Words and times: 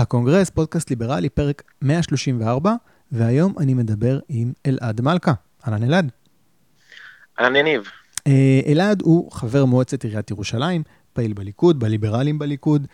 הקונגרס, 0.00 0.50
פודקאסט 0.50 0.90
ליברלי, 0.90 1.28
פרק 1.28 1.62
134, 1.82 2.74
והיום 3.12 3.54
אני 3.58 3.74
מדבר 3.74 4.18
עם 4.28 4.52
אלעד 4.66 5.00
מלכא. 5.00 5.32
אהלן 5.66 5.82
אלעד. 5.82 6.10
אהלן 7.40 7.56
יניב. 7.56 7.82
אה, 8.26 8.60
אלעד 8.66 9.02
הוא 9.02 9.32
חבר 9.32 9.64
מועצת 9.64 10.04
עיריית 10.04 10.30
ירושלים, 10.30 10.82
פעיל 11.12 11.32
בליכוד, 11.32 11.80
בליברלים 11.80 12.38
בליכוד. 12.38 12.86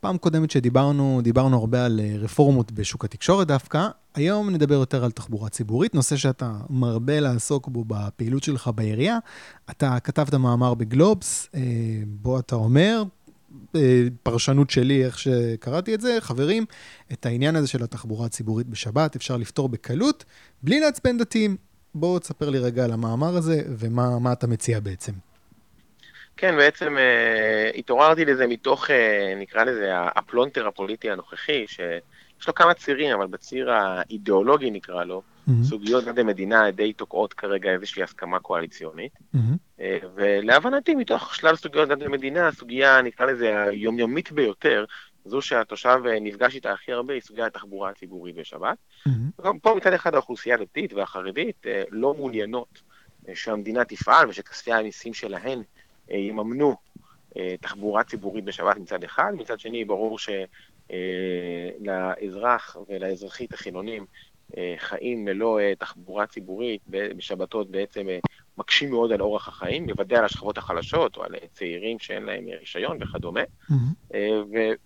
פעם 0.00 0.18
קודמת 0.18 0.50
שדיברנו, 0.50 1.20
דיברנו 1.22 1.56
הרבה 1.56 1.84
על 1.84 2.00
אה, 2.00 2.14
רפורמות 2.18 2.72
בשוק 2.72 3.04
התקשורת 3.04 3.46
דווקא. 3.46 3.88
היום 4.14 4.50
נדבר 4.50 4.74
יותר 4.74 5.04
על 5.04 5.10
תחבורה 5.10 5.48
ציבורית, 5.48 5.94
נושא 5.94 6.16
שאתה 6.16 6.52
מרבה 6.70 7.20
לעסוק 7.20 7.68
בו 7.68 7.84
בפעילות 7.86 8.42
שלך 8.42 8.70
בעירייה. 8.74 9.18
אתה 9.70 10.00
כתבת 10.00 10.34
מאמר 10.34 10.74
בגלובס, 10.74 11.48
אה, 11.54 11.60
בו 12.06 12.38
אתה 12.38 12.54
אומר, 12.54 13.02
פרשנות 14.22 14.70
שלי, 14.70 15.04
איך 15.04 15.18
שקראתי 15.18 15.94
את 15.94 16.00
זה, 16.00 16.16
חברים, 16.20 16.64
את 17.12 17.26
העניין 17.26 17.56
הזה 17.56 17.68
של 17.68 17.82
התחבורה 17.82 18.26
הציבורית 18.26 18.66
בשבת 18.66 19.16
אפשר 19.16 19.36
לפתור 19.36 19.68
בקלות, 19.68 20.24
בלי 20.62 20.80
לעצבן 20.80 21.18
דתיים. 21.18 21.56
בוא 21.94 22.18
תספר 22.18 22.50
לי 22.50 22.58
רגע 22.58 22.84
על 22.84 22.92
המאמר 22.92 23.36
הזה, 23.36 23.62
ומה 23.78 24.32
אתה 24.32 24.46
מציע 24.46 24.80
בעצם. 24.80 25.12
כן, 26.36 26.56
בעצם 26.56 26.98
אה, 26.98 27.70
התעוררתי 27.74 28.24
לזה 28.24 28.46
מתוך, 28.46 28.90
אה, 28.90 29.34
נקרא 29.36 29.64
לזה, 29.64 29.90
הפלונטר 29.92 30.66
הפוליטי 30.66 31.10
הנוכחי, 31.10 31.64
שיש 32.38 32.48
לו 32.48 32.54
כמה 32.54 32.74
צירים, 32.74 33.14
אבל 33.14 33.26
בציר 33.26 33.70
האידיאולוגי 33.70 34.70
נקרא 34.70 35.04
לו, 35.04 35.22
mm-hmm. 35.22 35.52
סוגיות 35.64 36.04
דת 36.04 36.22
מדינה 36.22 36.70
די 36.70 36.92
תוקעות 36.92 37.34
כרגע 37.34 37.70
איזושהי 37.70 38.02
הסכמה 38.02 38.38
קואליציונית. 38.38 39.12
Mm-hmm. 39.34 39.78
ולהבנתי, 40.14 40.94
מתוך 40.94 41.34
שלל 41.34 41.56
סוגיות 41.56 41.88
דת 41.88 41.98
ומדינה, 42.00 42.48
הסוגיה, 42.48 43.02
נקרא 43.02 43.26
לזה, 43.26 43.62
היומיומית 43.62 44.32
ביותר, 44.32 44.84
זו 45.24 45.42
שהתושב 45.42 46.00
אה, 46.06 46.20
נפגש 46.20 46.54
איתה 46.54 46.72
הכי 46.72 46.92
הרבה, 46.92 47.14
היא 47.14 47.22
סוגיה 47.22 47.46
התחבורה 47.46 47.90
הציבורית 47.90 48.36
בשבת. 48.36 48.76
Mm-hmm. 49.08 49.48
פה 49.62 49.74
מצד 49.74 49.92
אחד 49.92 50.14
האוכלוסייה 50.14 50.54
הדתית 50.54 50.92
והחרדית 50.92 51.66
אה, 51.66 51.82
לא 51.90 52.14
מעוניינות 52.14 52.82
שהמדינה 53.34 53.84
תפעל 53.84 54.28
ושכספי 54.28 54.72
המיסים 54.72 55.14
שלהן 55.14 55.62
יממנו 56.10 56.76
תחבורה 57.60 58.04
ציבורית 58.04 58.44
בשבת 58.44 58.76
מצד 58.76 59.04
אחד, 59.04 59.32
מצד 59.36 59.60
שני 59.60 59.84
ברור 59.84 60.18
שלאזרח 60.88 62.76
ולאזרחית 62.88 63.54
החילונים 63.54 64.06
חיים 64.78 65.28
ללא 65.28 65.58
תחבורה 65.78 66.26
ציבורית 66.26 66.82
בשבתות 66.88 67.70
בעצם 67.70 68.06
מקשים 68.58 68.90
מאוד 68.90 69.12
על 69.12 69.20
אורח 69.20 69.48
החיים, 69.48 69.86
בוודאי 69.86 70.18
על 70.18 70.24
השכבות 70.24 70.58
החלשות 70.58 71.16
או 71.16 71.24
על 71.24 71.34
צעירים 71.52 71.98
שאין 71.98 72.22
להם 72.22 72.44
רישיון 72.60 72.98
וכדומה, 73.02 73.40
mm-hmm. 73.40 74.14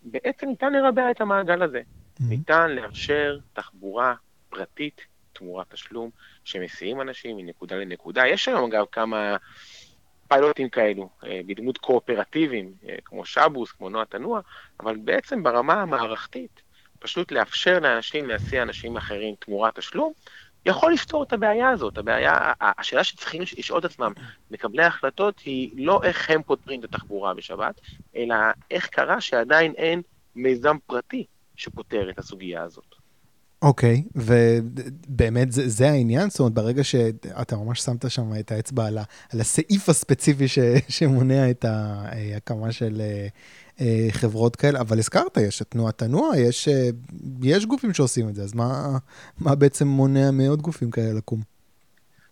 ובעצם 0.04 0.48
ניתן 0.48 0.72
לרבע 0.72 1.10
את 1.10 1.20
המעגל 1.20 1.62
הזה. 1.62 1.80
Mm-hmm. 1.80 2.24
ניתן 2.28 2.70
לאפשר 2.70 3.38
תחבורה 3.52 4.14
פרטית 4.48 5.00
תמורת 5.32 5.70
תשלום, 5.70 6.10
שמסיעים 6.44 7.00
אנשים 7.00 7.36
מנקודה 7.36 7.76
לנקודה. 7.76 8.26
יש 8.26 8.48
היום 8.48 8.72
אגב 8.72 8.84
כמה 8.92 9.36
פיילוטים 10.32 10.68
כאלו, 10.68 11.08
אה, 11.26 11.40
בדמות 11.46 11.78
קואופרטיביים, 11.78 12.72
אה, 12.88 12.96
כמו 13.04 13.24
שבוס, 13.24 13.72
כמו 13.72 13.88
נועה 13.88 14.04
תנוע, 14.04 14.40
אבל 14.80 14.96
בעצם 14.96 15.42
ברמה 15.42 15.74
המערכתית, 15.82 16.62
פשוט 16.98 17.32
לאפשר 17.32 17.78
לאנשים 17.78 18.28
להסיע 18.28 18.62
אנשים 18.62 18.96
אחרים 18.96 19.34
תמורת 19.38 19.78
תשלום, 19.78 20.12
יכול 20.66 20.92
לפתור 20.92 21.22
את 21.22 21.32
הבעיה 21.32 21.70
הזאת. 21.70 21.98
הבעיה, 21.98 22.52
השאלה 22.60 23.04
שצריכים 23.04 23.42
לשאול 23.42 23.78
את 23.78 23.84
עצמם, 23.84 24.12
מקבלי 24.50 24.84
ההחלטות, 24.84 25.40
היא 25.40 25.86
לא 25.86 26.00
איך 26.02 26.30
הם 26.30 26.42
פותרים 26.42 26.80
את 26.80 26.84
התחבורה 26.84 27.34
בשבת, 27.34 27.80
אלא 28.16 28.34
איך 28.70 28.88
קרה 28.88 29.20
שעדיין 29.20 29.72
אין 29.76 30.02
מיזם 30.34 30.76
פרטי 30.86 31.26
שפותר 31.56 32.10
את 32.10 32.18
הסוגיה 32.18 32.62
הזאת. 32.62 32.91
אוקיי, 33.62 34.02
okay, 34.06 34.10
ובאמת 34.16 35.52
זה, 35.52 35.68
זה 35.68 35.90
העניין? 35.90 36.30
זאת 36.30 36.40
אומרת, 36.40 36.52
ברגע 36.52 36.84
שאתה 36.84 37.56
ממש 37.56 37.80
שמת 37.80 38.10
שם 38.10 38.30
את 38.40 38.52
האצבע 38.52 38.86
על, 38.86 38.98
ה, 38.98 39.02
על 39.32 39.40
הסעיף 39.40 39.88
הספציפי 39.88 40.48
ש, 40.48 40.58
שמונע 40.88 41.50
את 41.50 41.64
ההקמה 41.64 42.72
של 42.72 43.02
אה, 43.80 44.08
חברות 44.10 44.56
כאלה, 44.56 44.80
אבל 44.80 44.98
הזכרת, 44.98 45.36
יש 45.36 45.62
את 45.62 45.70
תנועת 45.70 45.98
תנועה, 45.98 46.40
יש, 46.40 46.68
אה, 46.68 46.88
יש 47.42 47.66
גופים 47.66 47.94
שעושים 47.94 48.28
את 48.28 48.34
זה, 48.34 48.42
אז 48.42 48.54
מה, 48.54 48.98
מה 49.38 49.54
בעצם 49.54 49.88
מונע 49.88 50.30
מעוד 50.30 50.62
גופים 50.62 50.90
כאלה 50.90 51.12
לקום? 51.12 51.40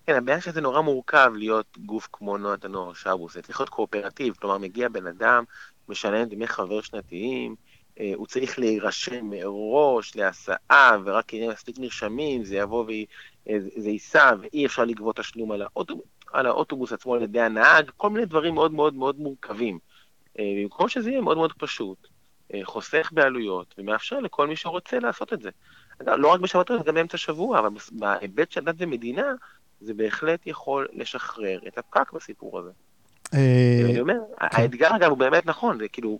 כן, 0.06 0.16
הבעיה 0.16 0.40
שזה 0.40 0.60
נורא 0.60 0.80
מורכב 0.80 1.32
להיות 1.34 1.78
גוף 1.86 2.08
כמו 2.12 2.38
תנועת 2.38 2.64
הנוער 2.64 2.92
שבוס, 2.92 3.34
זה 3.34 3.42
צריך 3.42 3.60
להיות 3.60 3.70
קואופרטיב, 3.70 4.34
כלומר 4.34 4.58
מגיע 4.58 4.88
בן 4.88 5.06
אדם, 5.06 5.44
משלם 5.88 6.28
דמי 6.28 6.46
חבר 6.46 6.80
שנתיים, 6.80 7.50
אה, 7.52 7.69
הוא 8.14 8.26
צריך 8.26 8.58
להירשם 8.58 9.30
מראש 9.30 10.16
להסעה, 10.16 10.96
ורק 11.04 11.34
אם 11.34 11.50
מספיק 11.50 11.78
נרשמים, 11.78 12.44
זה 12.44 12.56
יבוא 12.56 12.84
וזה 12.84 13.90
ייסע, 13.90 14.32
ואי 14.40 14.66
אפשר 14.66 14.84
לגבות 14.84 15.16
תשלום 15.16 15.52
על 15.52 15.62
על 16.32 16.46
האוטובוס 16.46 16.92
עצמו 16.92 17.14
על 17.14 17.22
ידי 17.22 17.40
הנהג, 17.40 17.90
כל 17.96 18.10
מיני 18.10 18.26
דברים 18.26 18.54
מאוד 18.54 18.72
מאוד 18.72 18.94
מאוד 18.94 19.20
מורכבים. 19.20 19.78
אה, 20.38 20.44
במקום 20.62 20.88
שזה 20.88 21.10
יהיה 21.10 21.20
מאוד 21.20 21.36
מאוד 21.36 21.52
פשוט, 21.52 22.06
אה, 22.54 22.60
חוסך 22.64 23.10
בעלויות, 23.12 23.74
ומאפשר 23.78 24.20
לכל 24.20 24.46
מי 24.46 24.56
שרוצה 24.56 24.98
לעשות 24.98 25.32
את 25.32 25.42
זה. 25.42 25.50
אגב, 26.02 26.14
לא 26.18 26.28
רק 26.28 26.40
בשבתות, 26.40 26.86
גם 26.86 26.94
באמצע 26.94 27.14
השבוע, 27.14 27.58
אבל 27.58 27.68
בהיבט 27.92 28.52
של 28.52 28.64
דת 28.64 28.74
ומדינה, 28.78 29.32
זה 29.80 29.94
בהחלט 29.94 30.46
יכול 30.46 30.88
לשחרר 30.92 31.58
את 31.68 31.78
הפקק 31.78 32.12
בסיפור 32.12 32.58
הזה. 32.58 32.70
אה, 33.34 33.80
אני 33.84 34.00
אומר, 34.00 34.14
כן. 34.14 34.46
האתגר 34.50 34.96
אגב 34.96 35.10
הוא 35.10 35.18
באמת 35.18 35.46
נכון, 35.46 35.78
זה 35.78 35.88
כאילו, 35.88 36.18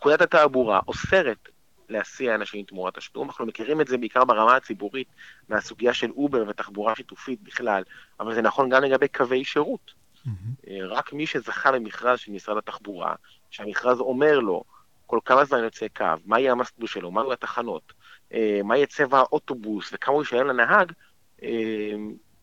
פקודת 0.00 0.20
התעבורה 0.20 0.80
אוסרת 0.88 1.48
להסיע 1.88 2.34
אנשים 2.34 2.64
תמורת 2.64 2.98
תשלום, 2.98 3.28
אנחנו 3.28 3.46
מכירים 3.46 3.80
את 3.80 3.88
זה 3.88 3.98
בעיקר 3.98 4.24
ברמה 4.24 4.56
הציבורית, 4.56 5.08
מהסוגיה 5.48 5.94
של 5.94 6.10
אובר 6.10 6.44
ותחבורה 6.48 6.96
שיתופית 6.96 7.42
בכלל, 7.42 7.82
אבל 8.20 8.34
זה 8.34 8.42
נכון 8.42 8.68
גם 8.68 8.82
לגבי 8.82 9.08
קווי 9.08 9.44
שירות. 9.44 9.90
Mm-hmm. 10.26 10.70
רק 10.88 11.12
מי 11.12 11.26
שזכה 11.26 11.72
במכרז 11.72 12.18
של 12.18 12.32
משרד 12.32 12.56
התחבורה, 12.56 13.14
שהמכרז 13.50 14.00
אומר 14.00 14.38
לו 14.38 14.64
כל 15.06 15.18
כמה 15.24 15.44
זמן 15.44 15.58
יוצא 15.58 15.86
קו, 15.96 16.04
מה 16.24 16.40
יהיה 16.40 16.52
המסלול 16.52 16.88
שלו, 16.88 17.10
מה 17.10 17.20
יהיו 17.20 17.32
התחנות, 17.32 17.92
אה, 18.32 18.60
מה 18.64 18.76
יהיה 18.76 18.86
צבע 18.86 19.18
האוטובוס 19.18 19.90
וכמה 19.92 20.14
הוא 20.14 20.22
ישלם 20.22 20.46
לנהג, 20.46 20.92
אה, 21.42 21.92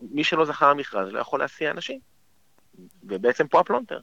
מי 0.02 0.24
שלא 0.24 0.46
זכה 0.46 0.74
במכרז 0.74 1.08
לא 1.08 1.20
יכול 1.20 1.40
להסיע 1.40 1.72
אנשים. 1.72 2.00
ובעצם 3.04 3.48
פה 3.48 3.60
הפלונטר. 3.60 4.00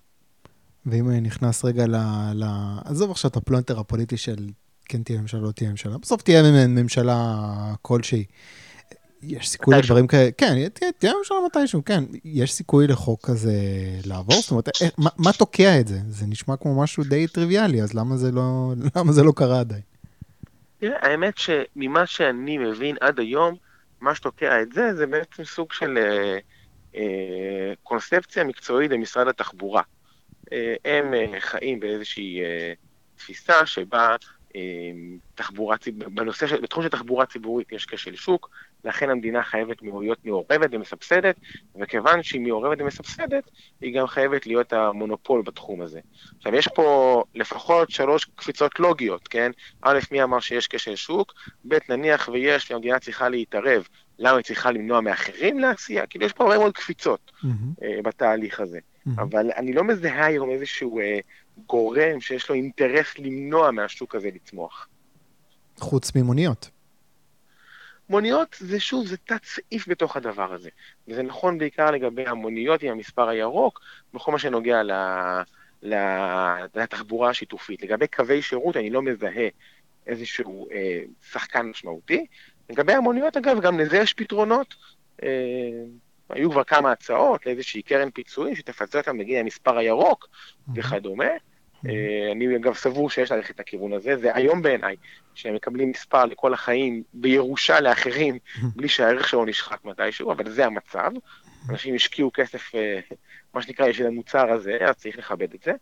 ואם 0.87 1.11
נכנס 1.11 1.65
רגע 1.65 1.87
ל... 1.87 1.97
ל... 2.35 2.45
עזוב 2.85 3.11
עכשיו 3.11 3.31
את 3.31 3.37
הפלונטר 3.37 3.81
הפוליטי 3.81 4.17
של 4.17 4.49
כן 4.85 5.03
תהיה 5.03 5.21
ממשלה, 5.21 5.41
לא 5.41 5.53
תהיה 5.53 5.71
ממשלה, 5.71 5.99
בסוף 5.99 6.23
תהיה 6.23 6.43
ממשלה 6.69 7.37
כלשהי. 7.83 8.25
יש 9.23 9.49
סיכוי 9.49 9.77
לדברים 9.79 10.07
כאלה, 10.07 10.31
כן, 10.37 10.55
תהיה 10.99 11.13
ממשלה 11.19 11.37
מתישהו, 11.47 11.85
כן. 11.85 12.05
יש 12.25 12.53
סיכוי 12.53 12.87
לחוק 12.87 13.27
כזה 13.27 13.53
לעבור? 14.05 14.41
זאת 14.41 14.51
אומרת, 14.51 14.69
אה, 14.83 14.89
מה, 14.99 15.11
מה 15.19 15.33
תוקע 15.33 15.81
את 15.81 15.89
זה? 15.89 15.99
זה 16.09 16.27
נשמע 16.27 16.57
כמו 16.57 16.83
משהו 16.83 17.05
די 17.05 17.27
טריוויאלי, 17.27 17.83
אז 17.83 17.95
למה 17.95 18.17
זה 18.17 18.33
לא, 18.33 18.73
למה 18.97 19.13
זה 19.13 19.23
לא 19.23 19.33
קרה 19.37 19.61
עדיין? 19.61 19.81
תראה, 20.79 20.99
האמת 21.03 21.39
שממה 21.39 22.07
שאני 22.07 22.59
מבין 22.59 22.97
עד 23.01 23.21
היום, 23.21 23.55
מה 24.01 24.15
שתוקע 24.15 24.63
את 24.63 24.73
זה, 24.73 24.95
זה 24.95 25.07
בעצם 25.07 25.45
סוג 25.45 25.73
של 25.73 25.99
אה, 25.99 26.39
אה, 26.97 27.73
קונספציה 27.83 28.45
מקצועית 28.45 28.91
במשרד 28.91 29.29
התחבורה. 29.29 29.83
אה, 30.53 30.75
הם 30.85 31.15
אה, 31.15 31.41
חיים 31.41 31.81
באיזושהי 31.81 32.43
אה, 32.43 32.73
תפיסה 33.17 33.67
שבה 33.67 34.17
תחבורה 35.35 35.77
בנושא 35.95 36.47
בתחום 36.63 36.83
של 36.83 36.89
תחבורה 36.89 37.27
ציבורית 37.27 37.73
יש 37.73 37.87
כשל 37.87 38.17
שוק, 38.17 38.51
לכן 38.85 39.11
המדינה 39.11 39.43
חייבת 39.43 39.83
להיות 39.83 40.25
מעורבת 40.25 40.69
ומסבסדת, 40.73 41.37
וכיוון 41.81 42.23
שהיא 42.23 42.41
מעורבת 42.41 42.81
ומסבסדת, 42.81 43.51
היא 43.81 43.95
גם 43.95 44.07
חייבת 44.07 44.47
להיות 44.47 44.73
המונופול 44.73 45.43
בתחום 45.43 45.81
הזה. 45.83 46.01
עכשיו, 46.37 46.55
יש 46.55 46.69
פה 46.69 47.23
לפחות 47.35 47.91
שלוש 47.91 48.25
קפיצות 48.35 48.81
לוגיות, 48.81 49.29
כן? 49.29 49.51
א', 49.83 49.99
מי 50.11 50.23
אמר 50.23 50.41
שיש 50.41 50.67
כשל 50.69 50.97
שוק? 50.97 51.35
ב', 51.69 51.79
נניח 51.89 52.29
ויש, 52.33 52.71
והמדינה 52.71 52.99
צריכה 52.99 53.29
להתערב, 53.29 53.89
למה 54.19 54.37
היא 54.37 54.45
צריכה 54.45 54.71
למנוע 54.71 55.01
מאחרים 55.01 55.59
להסיע? 55.59 56.07
כאילו, 56.07 56.27
יש 56.27 56.33
פה 56.33 56.45
הרבה 56.45 56.59
מאוד 56.59 56.75
קפיצות 56.75 57.33
mm-hmm. 57.35 58.03
בתהליך 58.03 58.61
הזה. 58.61 58.79
Mm-hmm. 58.79 59.23
אבל 59.23 59.51
אני 59.57 59.73
לא 59.73 59.85
מזהה 59.85 60.27
היום 60.27 60.51
איזשהו... 60.51 61.01
Uh, 61.01 61.03
גורם 61.67 62.21
שיש 62.21 62.49
לו 62.49 62.55
אינטרס 62.55 63.19
למנוע 63.19 63.71
מהשוק 63.71 64.15
הזה 64.15 64.29
לצמוח. 64.35 64.89
חוץ 65.79 66.17
ממוניות. 66.17 66.71
מוניות 68.09 68.57
זה 68.61 68.81
שוב, 68.81 69.07
זה 69.07 69.17
תת 69.17 69.45
סעיף 69.45 69.89
בתוך 69.89 70.17
הדבר 70.17 70.53
הזה. 70.53 70.69
וזה 71.09 71.23
נכון 71.23 71.59
בעיקר 71.59 71.91
לגבי 71.91 72.27
המוניות 72.27 72.83
עם 72.83 72.93
המספר 72.93 73.29
הירוק, 73.29 73.81
בכל 74.15 74.33
מה 74.33 74.39
שנוגע 74.39 74.83
ל... 74.83 74.93
לתחבורה 76.75 77.31
השיתופית. 77.31 77.83
לגבי 77.83 78.07
קווי 78.07 78.43
שירות 78.43 78.77
אני 78.77 78.91
לא 78.91 79.03
מזהה 79.03 79.49
איזשהו 80.07 80.69
אה, 80.73 81.01
שחקן 81.31 81.67
משמעותי. 81.67 82.27
לגבי 82.71 82.93
המוניות, 82.93 83.37
אגב, 83.37 83.61
גם 83.61 83.81
לזה 83.81 83.97
יש 83.97 84.13
פתרונות. 84.13 84.75
אה, 85.23 85.29
היו 86.31 86.51
כבר 86.51 86.65
כמה 86.65 86.93
הצעות 86.93 87.47
לאיזושהי 87.47 87.83
קרן 87.83 88.11
פיצויים 88.11 88.55
שתפצה 88.55 88.99
אותם 88.99 89.19
בגין 89.19 89.41
המספר 89.41 89.79
הירוק 89.79 90.29
וכדומה. 90.75 91.25
אה, 91.87 92.33
אני 92.33 92.57
אגב 92.57 92.75
סבור 92.75 93.11
שיש 93.11 93.33
ללכת 93.33 93.61
לכיוון 93.61 93.93
הזה, 93.93 94.17
זה 94.17 94.37
היום 94.37 94.63
בעיניי, 94.63 94.97
שהם 95.35 95.55
מקבלים 95.55 95.91
מספר 95.91 96.25
לכל 96.25 96.55
החיים 96.55 97.03
בירושה 97.15 97.81
לאחרים, 97.81 98.39
בלי 98.77 98.89
שהערך 98.89 99.29
שלו 99.29 99.45
נשחק 99.45 99.85
מתישהו, 99.85 100.33
אבל 100.33 100.51
זה 100.51 100.67
המצב. 100.67 101.11
אנשים 101.71 101.95
השקיעו 101.95 102.31
כסף, 102.35 102.75
אה, 102.75 103.01
מה 103.55 103.63
שנקרא, 103.63 103.87
יש 103.87 104.01
את 104.01 104.07
המוצר 104.07 104.51
הזה, 104.51 104.79
אז 104.89 104.95
צריך 104.97 105.19
לכבד 105.19 105.55
את 105.55 105.63
זה, 105.65 105.73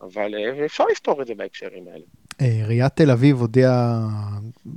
אבל 0.00 0.34
אה, 0.34 0.64
אפשר 0.64 0.84
לפתור 0.92 1.22
את 1.22 1.26
זה 1.26 1.34
בהקשרים 1.34 1.84
האלה. 1.88 2.04
עיריית 2.38 2.92
תל 2.92 3.10
אביב 3.10 3.40
הודיעה 3.40 4.08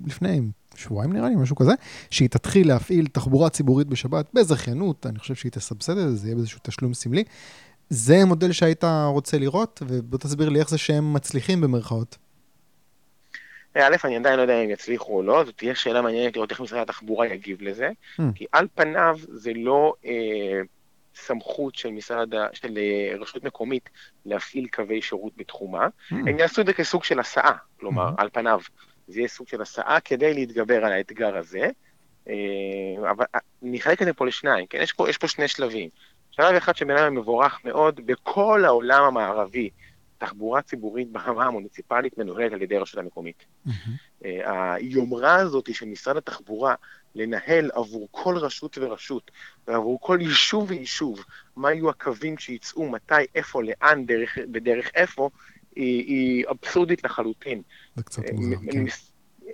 לפני 0.06 0.42
שבועיים 0.76 1.14
נראה 1.14 1.30
לי, 1.30 1.36
משהו 1.36 1.56
כזה, 1.56 1.72
שהיא 2.10 2.30
תתחיל 2.30 2.68
להפעיל 2.68 3.08
תחבורה 3.08 3.50
ציבורית 3.50 3.88
בשבת 3.88 4.26
בזכיינות, 4.34 5.06
אני 5.06 5.20
חושב 5.20 5.36
שהיא 5.36 5.52
תסבסד 5.52 5.98
את 5.98 6.10
זה, 6.10 6.16
זה 6.16 6.28
יהיה 6.28 6.36
באיזשהו 6.36 6.60
תשלום 6.64 6.94
סמלי. 6.94 7.24
זה 7.90 8.26
מודל 8.26 8.52
שהיית 8.52 8.84
רוצה 9.08 9.38
לראות, 9.38 9.82
ובוא 9.88 10.20
תסביר 10.20 10.50
לי 10.50 10.60
איך 10.60 10.70
זה 10.70 10.78
שהם 10.78 11.14
מצליחים 11.14 11.62
במרכאות. 11.62 12.18
א', 13.76 13.96
אני 14.04 14.16
עדיין 14.16 14.38
לא 14.38 14.42
יודע 14.42 14.64
אם 14.64 14.70
יצליחו 14.70 15.18
או 15.18 15.24
לא, 15.24 15.44
זאת 15.44 15.58
תהיה 15.58 15.76
שאלה 15.76 16.02
מעניינת 16.02 16.36
לראות 16.36 16.52
איך 16.52 16.62
משרד 16.62 16.82
התחבורה 16.82 17.28
יגיב 17.28 17.62
לזה, 17.62 17.90
hmm. 17.90 18.24
כי 18.36 18.46
על 18.52 18.68
פניו 18.76 19.18
זה 19.30 19.52
לא 19.56 19.94
אה, 20.06 20.62
סמכות 21.16 21.76
של 21.76 21.92
משרד, 21.92 22.34
של 22.54 22.78
אה, 22.78 23.16
רשות 23.20 23.44
מקומית 23.44 23.90
להפעיל 24.26 24.68
קווי 24.68 25.02
שירות 25.02 25.34
בתחומה, 25.38 25.86
hmm. 25.88 26.16
הם 26.16 26.40
יעשו 26.40 26.62
את 26.62 26.66
זה 26.66 26.74
כסוג 26.74 27.04
של 27.04 27.20
הסעה, 27.20 27.54
כלומר, 27.80 28.10
hmm. 28.10 28.22
על 28.22 28.30
פניו 28.34 28.60
זה 29.12 29.20
יהיה 29.20 29.28
סוג 29.28 29.48
של 29.48 29.62
הסעה 29.62 30.00
כדי 30.00 30.34
להתגבר 30.34 30.86
על 30.86 30.92
האתגר 30.92 31.38
הזה, 31.38 31.70
אה, 32.28 32.34
אבל 33.12 33.26
אה, 33.36 33.40
נחלק 33.62 34.02
את 34.02 34.08
זה 34.08 34.14
פה 34.14 34.26
לשניים, 34.26 34.68
כן? 34.68 34.80
יש 34.82 34.94
פה, 34.94 35.10
יש 35.10 35.18
פה 35.18 35.28
שני 35.28 35.48
שלבים. 35.48 35.90
שלב 36.32 36.56
אחד 36.56 36.76
שבעיניי 36.76 37.10
מבורך 37.10 37.60
מאוד, 37.66 38.00
בכל 38.06 38.66
העולם 38.66 39.04
המערבי, 39.04 39.70
תחבורה 40.18 40.62
ציבורית 40.62 41.12
ברמה 41.12 41.46
המוניציפלית 41.46 42.18
מנוהלת 42.18 42.54
על 42.54 42.62
ידי 42.62 42.78
הרשות 42.78 43.00
המקומית. 43.00 43.46
Mm-hmm. 43.68 44.22
היומרה 44.46 45.36
הזאת 45.36 45.76
של 45.76 45.86
משרד 45.86 46.18
התחבורה 46.18 46.76
לנהל 47.16 47.72
עבור 47.74 48.08
כל 48.12 48.38
רשות 48.38 48.78
ורשות, 48.78 49.32
ועבור 49.68 50.00
כל 50.02 50.18
יישוב 50.22 50.72
ויישוב, 50.72 51.24
מה 51.56 51.74
יהיו 51.74 51.90
הקווים 51.90 52.38
שיצאו, 52.38 52.90
מתי, 52.90 53.14
איפה, 53.36 53.62
לאן, 53.64 54.06
דרך, 54.06 54.38
בדרך 54.52 54.92
איפה, 54.96 55.30
היא, 55.76 56.06
היא 56.06 56.46
אבסורדית 56.50 57.04
לחלוטין. 57.04 57.62
זה 57.96 58.04
קצת 58.04 58.24
אה, 58.26 58.34
מוזר, 58.34 58.56
כן. 58.72 58.84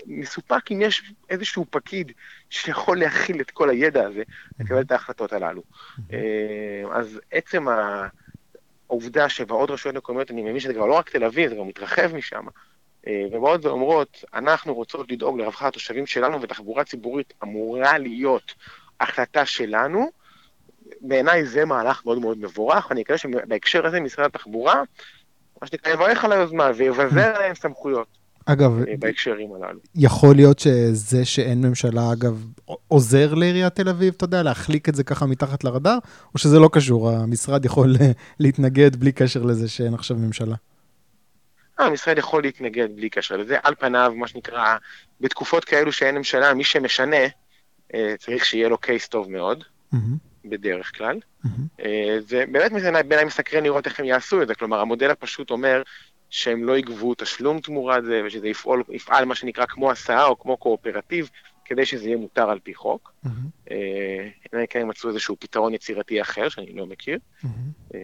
מסופק 0.05 0.71
אם 0.71 0.81
יש 0.81 1.13
איזשהו 1.29 1.65
פקיד 1.69 2.11
שיכול 2.49 2.99
להכיל 2.99 3.41
את 3.41 3.51
כל 3.51 3.69
הידע 3.69 4.07
הזה, 4.07 4.23
לקבל 4.59 4.81
את 4.81 4.91
ההחלטות 4.91 5.33
הללו. 5.33 5.63
אה, 6.13 6.83
אז 6.91 7.19
עצם 7.31 7.65
העובדה 8.89 9.29
שבעוד 9.29 9.71
רשויות 9.71 9.97
מקומיות, 9.97 10.31
אני 10.31 10.41
מבין 10.41 10.59
שזה 10.59 10.73
כבר 10.73 10.85
לא 10.85 10.93
רק 10.93 11.09
תל 11.09 11.23
אביב, 11.23 11.49
זה 11.49 11.55
גם 11.55 11.67
מתרחב 11.67 12.15
משם, 12.15 12.45
אה, 13.07 13.23
ובאות 13.31 13.65
ואומרות, 13.65 14.23
אנחנו 14.33 14.73
רוצות 14.73 15.11
לדאוג 15.11 15.39
לרווחת 15.39 15.67
התושבים 15.67 16.05
שלנו, 16.05 16.41
ותחבורה 16.41 16.83
ציבורית 16.83 17.33
אמורה 17.43 17.97
להיות 17.97 18.53
החלטה 18.99 19.45
שלנו, 19.45 20.11
בעיניי 21.01 21.45
זה 21.45 21.65
מהלך 21.65 22.05
מאוד 22.05 22.19
מאוד 22.19 22.37
מבורך, 22.37 22.89
ואני 22.89 23.01
מקווה 23.01 23.17
שבהקשר 23.17 23.85
הזה 23.87 23.99
משרד 23.99 24.25
התחבורה, 24.25 24.83
מה 25.61 25.67
שנקרא, 25.67 25.93
יברך 25.93 26.25
על 26.25 26.31
היוזמה 26.31 26.71
ויבזר 26.75 27.35
עליהם 27.35 27.55
סמכויות. 27.55 28.07
אגב, 28.45 28.81
אה, 28.87 28.93
בהקשרים 28.99 29.53
הללו. 29.53 29.79
יכול 29.95 30.35
להיות 30.35 30.59
שזה 30.59 31.25
שאין 31.25 31.65
ממשלה, 31.65 32.13
אגב, 32.13 32.45
עוזר 32.87 33.33
לעיריית 33.33 33.75
תל 33.75 33.89
אביב, 33.89 34.13
אתה 34.17 34.25
יודע, 34.25 34.43
להחליק 34.43 34.89
את 34.89 34.95
זה 34.95 35.03
ככה 35.03 35.25
מתחת 35.25 35.63
לרדאר, 35.63 35.97
או 36.33 36.39
שזה 36.39 36.59
לא 36.59 36.69
קשור, 36.71 37.11
המשרד 37.11 37.65
יכול 37.65 37.95
אה, 38.01 38.11
להתנגד 38.39 38.95
בלי 38.95 39.11
קשר 39.11 39.41
לזה 39.41 39.69
שאין 39.69 39.93
עכשיו 39.93 40.17
ממשלה? 40.17 40.55
אה, 41.79 41.85
המשרד 41.85 42.17
יכול 42.17 42.41
להתנגד 42.41 42.87
בלי 42.95 43.09
קשר 43.09 43.37
לזה. 43.37 43.57
על 43.63 43.75
פניו, 43.75 44.13
מה 44.15 44.27
שנקרא, 44.27 44.77
בתקופות 45.21 45.65
כאלו 45.65 45.91
שאין 45.91 46.17
ממשלה, 46.17 46.53
מי 46.53 46.63
שמשנה, 46.63 47.17
צריך 48.19 48.45
שיהיה 48.45 48.69
לו 48.69 48.77
קייס 48.77 49.07
טוב 49.07 49.31
מאוד. 49.31 49.63
Mm-hmm. 49.93 50.26
בדרך 50.49 50.97
כלל. 50.97 51.19
Mm-hmm. 51.45 51.49
זה 52.19 52.43
באמת 52.51 52.71
בעיניי 53.07 53.25
מסקרן 53.25 53.63
לראות 53.63 53.85
איך 53.85 53.99
הם 53.99 54.05
יעשו 54.05 54.41
את 54.41 54.47
זה, 54.47 54.55
כלומר 54.55 54.79
המודל 54.79 55.11
הפשוט 55.11 55.51
אומר 55.51 55.81
שהם 56.29 56.63
לא 56.63 56.77
יגבו 56.77 57.13
תשלום 57.13 57.59
תמורת 57.59 58.05
זה, 58.05 58.21
ושזה 58.25 58.47
יפעול, 58.47 58.83
יפעל 58.89 59.25
מה 59.25 59.35
שנקרא 59.35 59.65
כמו 59.65 59.91
הסעה 59.91 60.25
או 60.25 60.39
כמו 60.39 60.57
קואופרטיב, 60.57 61.29
כדי 61.65 61.85
שזה 61.85 62.05
יהיה 62.05 62.17
מותר 62.17 62.49
על 62.49 62.59
פי 62.59 62.73
חוק. 62.73 63.13
Mm-hmm. 63.25 63.71
אלא 64.53 64.61
אם 64.61 64.65
כן 64.69 64.81
הם 64.81 64.87
מצאו 64.87 65.09
איזשהו 65.09 65.35
פתרון 65.39 65.73
יצירתי 65.73 66.21
אחר, 66.21 66.49
שאני 66.49 66.73
לא 66.73 66.85
מכיר. 66.85 67.19
Mm-hmm. 67.43 67.95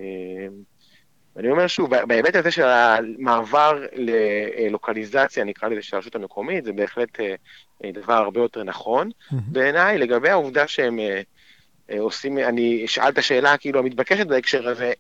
ואני 1.36 1.52
אומר 1.52 1.68
שוב, 1.68 2.06
בהיבט 2.06 2.36
הזה 2.36 2.52
של 2.52 2.64
המעבר 2.64 3.86
ללוקליזציה, 3.94 5.44
נקרא 5.44 5.70
לזה, 5.70 5.82
של 5.82 5.96
הרשות 5.96 6.16
המקומית, 6.16 6.66
זה 6.66 6.74
בהחלט 6.74 7.20
דבר 7.94 8.14
הרבה 8.14 8.40
יותר 8.40 8.64
נכון. 8.64 9.10
Mm-hmm. 9.10 9.36
בעיניי, 9.48 9.98
לגבי 9.98 10.30
העובדה 10.30 10.68
שהם 10.68 11.00
עושים, 12.00 12.38
אני 12.38 12.86
אשאל 12.86 13.10
את 13.10 13.18
השאלה 13.18 13.58
כאילו 13.58 13.80
המתבקשת 13.80 14.28
בהקשר 14.28 14.68
הזה, 14.68 14.94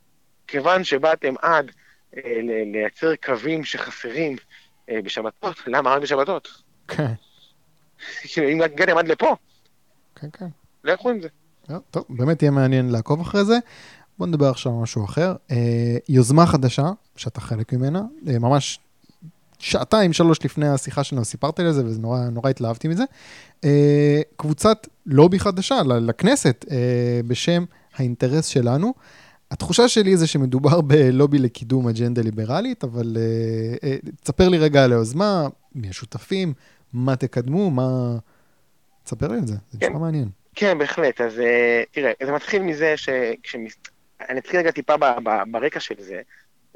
כיוון 0.48 0.84
שבאתם 0.84 1.34
עד 1.42 1.72
אה, 2.18 2.22
לייצר 2.74 3.16
קווים 3.26 3.64
שחסרים 3.64 4.36
אה, 4.90 5.00
בשבתות, 5.04 5.56
למה 5.74 5.90
רק 5.90 6.02
בשבתות? 6.02 6.48
כן. 6.88 7.14
כאילו, 8.34 8.50
אם 8.50 8.62
הגעתם 8.62 8.98
עד 8.98 9.08
לפה, 9.08 9.36
כן, 10.16 10.28
כן. 10.34 10.48
לכו 10.84 11.10
עם 11.10 11.22
זה. 11.22 11.28
אה, 11.70 11.78
טוב, 11.92 12.04
באמת 12.10 12.42
יהיה 12.42 12.52
מעניין 12.52 12.90
לעקוב 12.92 13.22
אחרי 13.22 13.46
זה. 13.46 13.58
בוא 14.18 14.28
נדבר 14.28 14.50
עכשיו 14.50 14.72
על 14.72 14.84
משהו 14.84 15.06
אחר. 15.06 15.34
יוזמה 16.10 16.46
חדשה, 16.46 16.86
שאתה 17.16 17.42
חלק 17.42 17.74
ממנה, 17.74 18.02
ממש 18.22 18.80
שעתיים, 19.64 20.14
שלוש 20.14 20.46
לפני 20.46 20.68
השיחה 20.68 21.04
שלנו 21.04 21.26
סיפרת 21.26 21.60
לי 21.60 21.66
על 21.66 21.72
זה, 21.74 21.86
ונורא 21.86 22.50
התלהבתי 22.50 22.88
מזה. 22.88 23.04
קבוצת 24.36 24.88
לובי 25.06 25.40
חדשה 25.40 25.82
לכנסת, 25.84 26.66
בשם 27.28 27.64
האינטרס 27.96 28.46
שלנו. 28.46 28.94
התחושה 29.52 29.88
שלי 29.88 30.18
זה 30.18 30.28
שמדובר 30.28 30.82
בלובי 30.88 31.40
לקידום 31.40 31.88
אג'נדה 31.88 32.22
ליברלית, 32.22 32.84
אבל 32.84 33.18
uh, 33.18 34.10
תספר 34.24 34.50
לי 34.50 34.58
רגע 34.58 34.84
על 34.84 34.92
היוזמה, 34.92 35.48
מי 35.76 35.90
השותפים, 35.90 36.54
מה 36.94 37.16
תקדמו, 37.16 37.72
מה... 37.72 38.18
תספר 39.04 39.28
לי 39.28 39.38
על 39.38 39.48
זה, 39.48 39.56
זה 39.72 39.80
כן. 39.80 39.86
נשמע 39.86 40.00
מעניין. 40.00 40.30
כן, 40.56 40.78
בהחלט. 40.78 41.22
אז 41.22 41.42
תראה, 41.92 42.12
זה 42.24 42.32
מתחיל 42.32 42.62
מזה 42.62 42.94
ש... 42.96 43.10
אני 44.30 44.40
אתחיל 44.40 44.60
רגע 44.60 44.72
טיפה 44.72 44.94
ברקע 45.52 45.80
של 45.80 45.96
זה. 46.00 46.22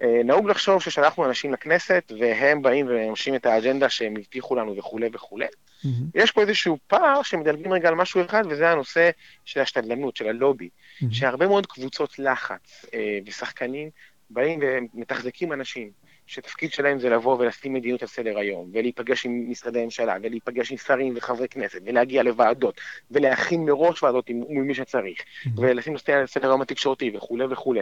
Uh, 0.02 0.06
נהוג 0.26 0.50
לחשוב 0.50 0.82
ששלחנו 0.82 1.26
אנשים 1.26 1.54
לכנסת, 1.54 2.12
והם 2.20 2.62
באים 2.62 2.86
וממשים 2.90 3.36
את 3.36 3.46
האג'נדה 3.46 3.90
שהם 3.90 4.14
הבטיחו 4.18 4.56
לנו 4.56 4.78
וכולי 4.78 5.10
וכולי. 5.14 5.46
Mm-hmm. 5.46 5.88
יש 6.16 6.32
פה 6.32 6.42
איזשהו 6.42 6.78
פער 6.88 7.24
שמדלגים 7.24 7.74
רגע 7.74 7.90
על 7.90 7.96
משהו 7.96 8.26
אחד, 8.26 8.44
וזה 8.50 8.70
הנושא 8.70 9.10
של 9.46 9.60
השתדלנות, 9.60 10.16
של 10.16 10.28
הלובי. 10.28 10.70
Mm-hmm. 10.70 11.06
שהרבה 11.12 11.48
מאוד 11.48 11.66
קבוצות 11.66 12.20
לחץ 12.20 12.86
אה, 12.94 13.20
ושחקנים 13.26 13.90
באים 14.30 14.60
ומתחזקים 14.62 15.54
אנשים, 15.54 15.92
שתפקיד 16.28 16.72
שלהם 16.72 17.00
זה 17.00 17.10
לבוא 17.10 17.38
ולשים 17.40 17.74
מדיניות 17.74 18.02
על 18.02 18.08
סדר 18.08 18.38
היום, 18.38 18.70
ולהיפגש 18.74 19.26
עם 19.26 19.50
משרדי 19.50 19.84
ממשלה, 19.84 20.16
ולהיפגש 20.24 20.72
עם 20.72 20.78
שרים 20.78 21.14
וחברי 21.18 21.48
כנסת, 21.48 21.80
ולהגיע 21.86 22.24
לוועדות, 22.24 22.82
ולהכין 23.12 23.66
מראש 23.66 24.04
ועדות 24.04 24.30
עם, 24.30 24.44
עם 24.50 24.68
מי 24.68 24.76
שצריך, 24.76 25.20
mm-hmm. 25.20 25.50
ולשים 25.58 25.94
נושא 25.94 26.14
על 26.14 26.28
סדר 26.28 26.48
היום 26.48 26.62
התקשורתי 26.62 27.12
וכולי 27.16 27.46
וכולי. 27.46 27.82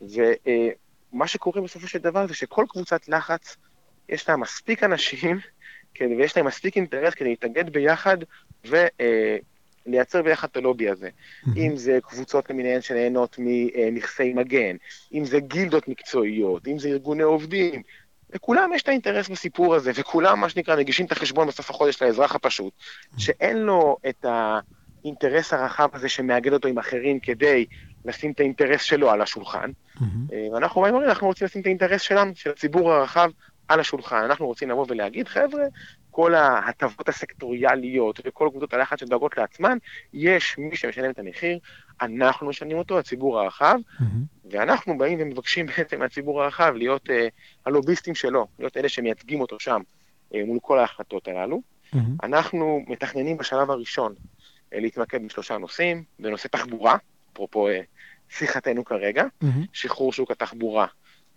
ומה 0.00 0.24
אה, 0.46 0.68
שקורה 1.26 1.60
בסופו 1.60 1.88
של 1.88 1.98
דבר 1.98 2.26
זה 2.26 2.34
שכל 2.34 2.64
קבוצת 2.68 3.08
לחץ, 3.08 3.56
יש 4.08 4.28
לה 4.28 4.36
מספיק 4.36 4.84
אנשים, 4.84 5.38
כן, 5.94 6.10
ויש 6.18 6.36
להם 6.36 6.46
מספיק 6.46 6.76
אינטרס 6.76 7.14
כדי 7.14 7.28
להתאגד 7.28 7.70
ביחד 7.70 8.16
ולייצר 8.64 10.18
אה, 10.18 10.22
ביחד 10.22 10.48
את 10.52 10.56
הלובי 10.56 10.88
הזה. 10.88 11.08
אם 11.56 11.76
זה 11.76 11.98
קבוצות 12.02 12.50
למיניהן 12.50 12.80
שנהנות 12.80 13.36
מנכסי 13.38 14.32
מגן, 14.32 14.76
אם 15.14 15.24
זה 15.24 15.40
גילדות 15.40 15.88
מקצועיות, 15.88 16.68
אם 16.68 16.78
זה 16.78 16.88
ארגוני 16.88 17.22
עובדים, 17.22 17.82
לכולם 18.34 18.72
יש 18.74 18.82
את 18.82 18.88
האינטרס 18.88 19.28
בסיפור 19.28 19.74
הזה, 19.74 19.92
וכולם, 19.94 20.40
מה 20.40 20.48
שנקרא, 20.48 20.76
מגישים 20.76 21.06
את 21.06 21.12
החשבון 21.12 21.46
בסוף 21.48 21.70
החודש 21.70 22.02
לאזרח 22.02 22.34
הפשוט. 22.34 22.72
שאין 23.18 23.56
לו 23.56 23.96
את 24.08 24.24
האינטרס 25.04 25.52
הרחב 25.52 25.88
הזה 25.92 26.08
שמאגד 26.08 26.52
אותו 26.52 26.68
עם 26.68 26.78
אחרים 26.78 27.20
כדי 27.20 27.66
לשים 28.04 28.32
את 28.32 28.40
האינטרס 28.40 28.82
שלו 28.82 29.10
על 29.10 29.22
השולחן. 29.22 29.70
Mm-hmm. 29.70 30.04
ואנחנו 30.52 30.86
אומרים, 30.86 31.08
אנחנו 31.08 31.26
רוצים 31.26 31.44
לשים 31.44 31.60
את 31.60 31.66
האינטרס 31.66 32.00
שלנו, 32.00 32.32
של 32.34 32.50
הציבור 32.50 32.92
הרחב, 32.92 33.30
על 33.70 33.80
השולחן. 33.80 34.16
אנחנו 34.24 34.46
רוצים 34.46 34.70
לבוא 34.70 34.86
ולהגיד, 34.88 35.28
חבר'ה, 35.28 35.64
כל 36.10 36.34
ההטבות 36.34 37.08
הסקטוריאליות 37.08 38.20
וכל 38.24 38.48
קבוצות 38.50 38.74
הלחץ 38.74 39.00
שדואגות 39.00 39.36
לעצמן, 39.38 39.78
יש 40.12 40.58
מי 40.58 40.76
שמשלם 40.76 41.10
את 41.10 41.18
המחיר, 41.18 41.58
אנחנו 42.02 42.46
משלמים 42.46 42.78
אותו, 42.78 42.98
הציבור 42.98 43.40
הרחב, 43.40 43.76
mm-hmm. 43.76 44.04
ואנחנו 44.50 44.98
באים 44.98 45.18
ומבקשים 45.22 45.66
בעצם 45.76 45.98
מהציבור 45.98 46.42
הרחב 46.42 46.72
להיות 46.76 47.08
uh, 47.08 47.12
הלוביסטים 47.66 48.14
שלו, 48.14 48.46
להיות 48.58 48.76
אלה 48.76 48.88
שמייצגים 48.88 49.40
אותו 49.40 49.60
שם 49.60 49.80
uh, 50.32 50.36
מול 50.46 50.58
כל 50.62 50.78
ההחלטות 50.78 51.28
הללו. 51.28 51.62
Mm-hmm. 51.94 51.98
אנחנו 52.22 52.84
מתכננים 52.88 53.36
בשלב 53.36 53.70
הראשון 53.70 54.14
uh, 54.14 54.16
להתמקד 54.72 55.26
בשלושה 55.26 55.58
נושאים, 55.58 56.04
בנושא 56.18 56.48
תחבורה, 56.48 56.96
אפרופו 57.32 57.68
uh, 57.68 57.72
שיחתנו 58.28 58.84
כרגע, 58.84 59.24
mm-hmm. 59.24 59.46
שחרור 59.72 60.12
שוק 60.12 60.30
התחבורה 60.30 60.86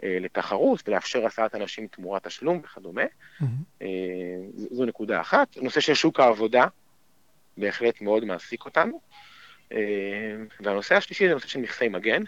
אה, 0.04 0.18
לתחרות 0.20 0.88
ולאפשר 0.88 1.26
הסעת 1.26 1.56
אנשים 1.56 1.88
תמורת 1.88 2.28
תשלום 2.28 2.62
וכדומה. 2.64 3.02
מהמם. 3.40 3.54
אה, 3.82 3.88
זו 4.72 4.86
נקודה 4.86 5.22
אחת. 5.22 5.58
נושא 5.58 5.80
של 5.80 5.94
שוק 5.94 6.20
העבודה, 6.20 6.66
בהחלט 7.58 8.02
מאוד 8.02 8.26
מעסיק 8.26 8.66
אותנו. 8.66 9.02
אה, 9.72 9.78
והנושא 10.60 10.96
השלישי 10.96 11.28
זה 11.28 11.34
נושא 11.34 11.48
של 11.48 11.60
נכסי 11.60 11.90
מגן, 11.90 12.24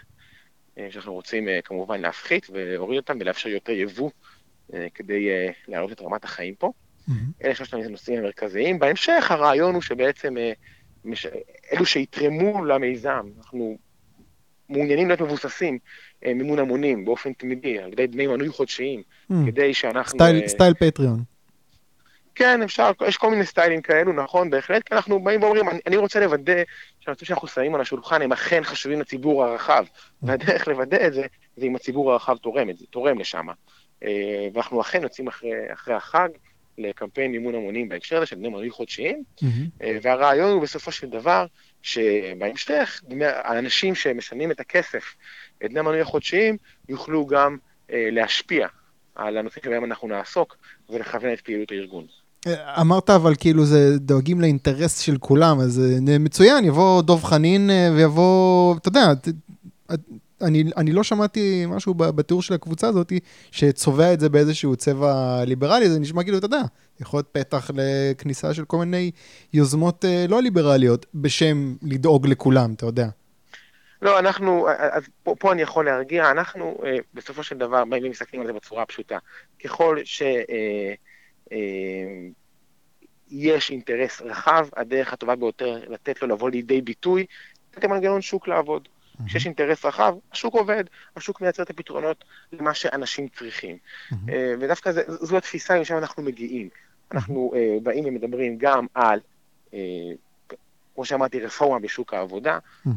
אה, 0.78 0.88
שאנחנו 0.90 1.12
רוצים 1.12 1.48
אה, 1.48 1.60
כמובן 1.64 2.00
להפחית 2.00 2.46
ולהוריד 2.50 2.96
אותם 2.96 3.18
ולאפשר 3.20 3.48
יותר 3.48 3.72
יבוא 3.72 4.10
אה, 4.74 4.86
כדי 4.94 5.30
אה, 5.30 5.50
להעלות 5.68 5.92
את 5.92 6.00
רמת 6.00 6.24
החיים 6.24 6.54
פה. 6.54 6.72
מהמם. 7.08 7.30
אלה 7.44 7.54
שלושת 7.54 7.74
הנושאים 7.74 8.18
המרכזיים. 8.18 8.78
בהמשך 8.78 9.30
הרעיון 9.30 9.74
הוא 9.74 9.82
שבעצם 9.82 10.38
אה. 10.38 10.52
אלו 11.72 11.86
שיתרמו 11.86 12.64
למיזם, 12.64 13.26
אנחנו 13.38 13.76
מעוניינים 14.68 15.08
להיות 15.08 15.20
מבוססים, 15.20 15.78
אה, 16.24 16.34
מימון 16.34 16.58
המונים 16.58 17.04
באופן 17.04 17.32
תמידי, 17.32 17.78
על 17.78 17.92
ידי 17.92 18.06
דמי 18.06 18.26
מנוי 18.26 18.48
חודשיים, 18.48 19.02
מהמם. 19.28 19.50
כדי 19.50 19.74
שאנחנו... 19.74 20.18
סטייל- 20.18 20.42
אה, 20.42 20.48
סטייל 20.48 20.74
פטריון. 20.74 21.22
כן, 22.34 22.62
אפשר, 22.62 22.90
יש 23.08 23.16
כל 23.16 23.30
מיני 23.30 23.46
סטיילים 23.46 23.82
כאלו, 23.82 24.12
נכון, 24.12 24.50
בהחלט, 24.50 24.82
כי 24.82 24.94
אנחנו 24.94 25.20
באים 25.20 25.42
ואומרים, 25.42 25.68
אני, 25.68 25.78
אני 25.86 25.96
רוצה 25.96 26.20
לוודא 26.20 26.62
שהנושאים 27.00 27.26
שאנחנו 27.26 27.48
שמים 27.48 27.74
על 27.74 27.80
השולחן 27.80 28.22
הם 28.22 28.32
אכן 28.32 28.64
חשובים 28.64 29.00
לציבור 29.00 29.44
הרחב, 29.44 29.84
והדרך 30.22 30.68
לוודא 30.68 31.06
את 31.06 31.12
זה, 31.14 31.22
זה 31.56 31.66
אם 31.66 31.76
הציבור 31.76 32.12
הרחב 32.12 32.36
תורם 32.36 32.70
את 32.70 32.78
זה, 32.78 32.84
תורם 32.90 33.18
לשם. 33.18 33.46
אה, 34.02 34.48
ואנחנו 34.54 34.80
אכן 34.80 35.02
יוצאים 35.02 35.28
אחרי, 35.28 35.50
אחרי 35.72 35.94
החג 35.94 36.28
לקמפיין 36.78 37.32
מימון 37.32 37.54
המונים 37.54 37.88
בהקשר 37.88 38.16
הזה 38.16 38.26
של 38.26 38.36
דמי 38.36 38.48
מנוי 38.48 38.70
חודשיים. 38.70 39.22
אה, 39.82 39.98
והרעיון 40.02 40.50
הוא 40.50 40.62
בסופו 40.62 40.92
של 40.92 41.06
דבר, 41.06 41.46
שבהמשך, 41.82 43.02
האנשים 43.20 43.94
שמשלמים 43.94 44.50
את 44.50 44.60
הכסף, 44.60 45.04
את 45.64 45.70
דמי 45.70 45.78
המנוי 45.78 46.00
החודשיים, 46.00 46.56
יוכלו 46.88 47.26
גם 47.26 47.56
אה, 47.92 48.08
להשפיע 48.12 48.68
על 49.14 49.36
הנושאים 49.36 49.64
שבהם 49.64 49.84
אנחנו 49.84 50.08
נעסוק, 50.08 50.56
ולכוון 50.90 51.32
את 51.32 51.40
פעילות 51.40 51.70
הארגון. 51.70 52.06
אמרת 52.80 53.10
אבל 53.10 53.34
כאילו 53.34 53.64
זה 53.64 53.98
דואגים 53.98 54.40
לאינטרס 54.40 54.98
של 54.98 55.18
כולם, 55.18 55.60
אז 55.60 55.82
אה, 56.08 56.18
מצוין, 56.18 56.64
יבוא 56.64 57.02
דב 57.02 57.24
חנין 57.24 57.70
אה, 57.70 57.90
ויבוא, 57.96 58.76
אתה 58.76 58.88
יודע, 58.88 59.12
אני, 60.42 60.64
אני 60.76 60.92
לא 60.92 61.02
שמעתי 61.02 61.64
משהו 61.68 61.94
בתיאור 61.94 62.42
של 62.42 62.54
הקבוצה 62.54 62.88
הזאת 62.88 63.12
שצובע 63.50 64.12
את 64.12 64.20
זה 64.20 64.28
באיזשהו 64.28 64.76
צבע 64.76 65.44
ליברלי, 65.46 65.90
זה 65.90 65.98
נשמע 65.98 66.22
כאילו, 66.22 66.38
אתה 66.38 66.46
יודע, 66.46 66.62
יכול 67.00 67.18
להיות 67.18 67.28
פתח 67.32 67.70
לכניסה 67.74 68.54
של 68.54 68.64
כל 68.64 68.76
מיני 68.78 69.10
יוזמות 69.52 70.04
אה, 70.04 70.24
לא 70.28 70.42
ליברליות 70.42 71.06
בשם 71.14 71.74
לדאוג 71.82 72.26
לכולם, 72.26 72.72
אתה 72.72 72.86
יודע. 72.86 73.08
לא, 74.02 74.18
אנחנו, 74.18 74.68
אז 74.68 75.02
פה, 75.22 75.34
פה 75.38 75.52
אני 75.52 75.62
יכול 75.62 75.84
להרגיע, 75.84 76.30
אנחנו 76.30 76.78
אה, 76.84 76.96
בסופו 77.14 77.42
של 77.42 77.58
דבר 77.58 77.84
באים 77.84 78.04
ומסתכלים 78.04 78.40
על 78.40 78.46
זה 78.46 78.52
בצורה 78.52 78.86
פשוטה. 78.86 79.18
ככל 79.64 79.98
שיש 80.04 80.50
אה, 81.52 81.56
אה, 83.32 83.58
אינטרס 83.70 84.20
רחב, 84.20 84.68
הדרך 84.76 85.12
הטובה 85.12 85.36
ביותר 85.36 85.80
לתת 85.88 86.22
לו 86.22 86.28
לבוא 86.28 86.50
לידי 86.50 86.80
ביטוי, 86.80 87.26
לתת 87.72 87.84
למנגנון 87.84 88.22
שוק 88.22 88.48
לעבוד. 88.48 88.88
כשיש 89.26 89.46
אינטרס 89.46 89.84
רחב, 89.84 90.14
השוק 90.32 90.54
עובד, 90.54 90.84
השוק 91.16 91.40
מייצר 91.40 91.62
את 91.62 91.70
הפתרונות 91.70 92.24
למה 92.52 92.74
שאנשים 92.74 93.28
צריכים. 93.28 93.76
אה, 94.28 94.54
ודווקא 94.60 94.92
זה, 94.92 95.02
זו 95.06 95.36
התפיסה 95.36 95.80
משם 95.80 95.96
אנחנו 95.98 96.22
מגיעים. 96.22 96.68
אנחנו 97.12 97.52
אה, 97.54 97.76
באים 97.82 98.04
ומדברים 98.06 98.58
גם 98.58 98.86
על, 98.94 99.20
אה, 99.74 99.78
כמו 100.94 101.04
שאמרתי, 101.04 101.40
רפורמה 101.40 101.78
בשוק 101.78 102.14
העבודה. 102.14 102.58
אה, 102.86 102.90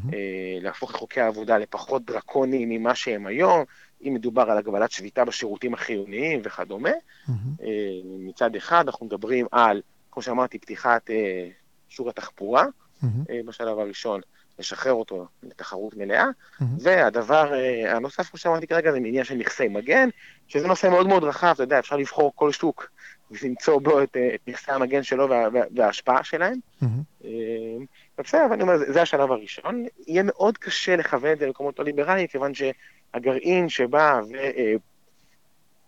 להפוך 0.62 0.92
את 0.92 0.96
חוקי 0.96 1.22
העבודה 1.22 1.58
לפחות 1.58 2.06
דרקוניים 2.06 2.70
ממה 2.70 2.96
שהם 2.96 3.28
היום, 3.28 3.64
אם 4.04 4.14
מדובר 4.14 4.42
על 4.42 4.58
הגבלת 4.58 4.92
שביתה 4.92 5.26
בשירותים 5.26 5.74
החיוניים 5.74 6.42
וכדומה. 6.44 6.90
אה, 7.30 7.36
מצד 8.06 8.56
אחד, 8.56 8.84
אנחנו 8.88 9.06
מדברים 9.06 9.46
על, 9.52 9.82
כמו 10.12 10.22
שאמרתי, 10.22 10.60
פתיחת 10.60 11.10
שוק 11.90 12.08
התחבורה. 12.08 12.66
אה, 13.30 13.40
בשלב 13.46 13.80
הראשון, 13.80 14.22
לשחרר 14.60 14.94
אותו 14.94 15.28
לתחרות 15.44 15.98
מלאה. 15.98 16.26
מהמם. 16.60 16.76
והדבר 16.80 17.54
אה, 17.54 17.96
הנוסף, 17.96 18.30
כמו 18.30 18.40
שאמרתי 18.40 18.68
כרגע, 18.68 18.92
זה 18.92 18.98
עניין 18.98 19.24
של 19.24 19.36
נכסי 19.36 19.68
מגן, 19.68 20.10
שזה 20.48 20.68
נושא 20.68 20.88
מאוד 20.88 21.08
מאוד 21.08 21.24
רחב, 21.24 21.52
אתה 21.54 21.64
יודע, 21.64 21.80
אפשר 21.80 21.96
לבחור 21.96 22.32
כל 22.36 22.52
שוק 22.52 22.90
ולמצוא 23.32 23.82
בו 23.82 24.04
את, 24.04 24.18
אה, 24.18 24.36
את 24.36 24.40
נכסי 24.48 24.72
המגן 24.72 25.04
שלו 25.04 25.30
וה, 25.30 25.48
וה, 25.54 25.62
וההשפעה 25.76 26.24
שלהם. 26.24 26.58
אה, 27.26 27.30
בסדר, 28.18 28.46
אבל 28.46 28.54
אני 28.54 28.62
אומר, 28.62 28.78
זה, 28.78 29.02
השלב 29.02 29.32
הראשון. 29.32 29.86
יהיה 30.08 30.24
מאוד 30.26 30.58
קשה 30.58 30.96
לכוון 30.96 31.32
את 31.32 31.40
זה 31.40 31.46
למקומות 31.46 31.80
לא 31.80 31.86
ליברליים, 31.86 32.28
כיוון 32.28 32.52
שהגרעין 32.54 33.70
שבא 33.70 34.22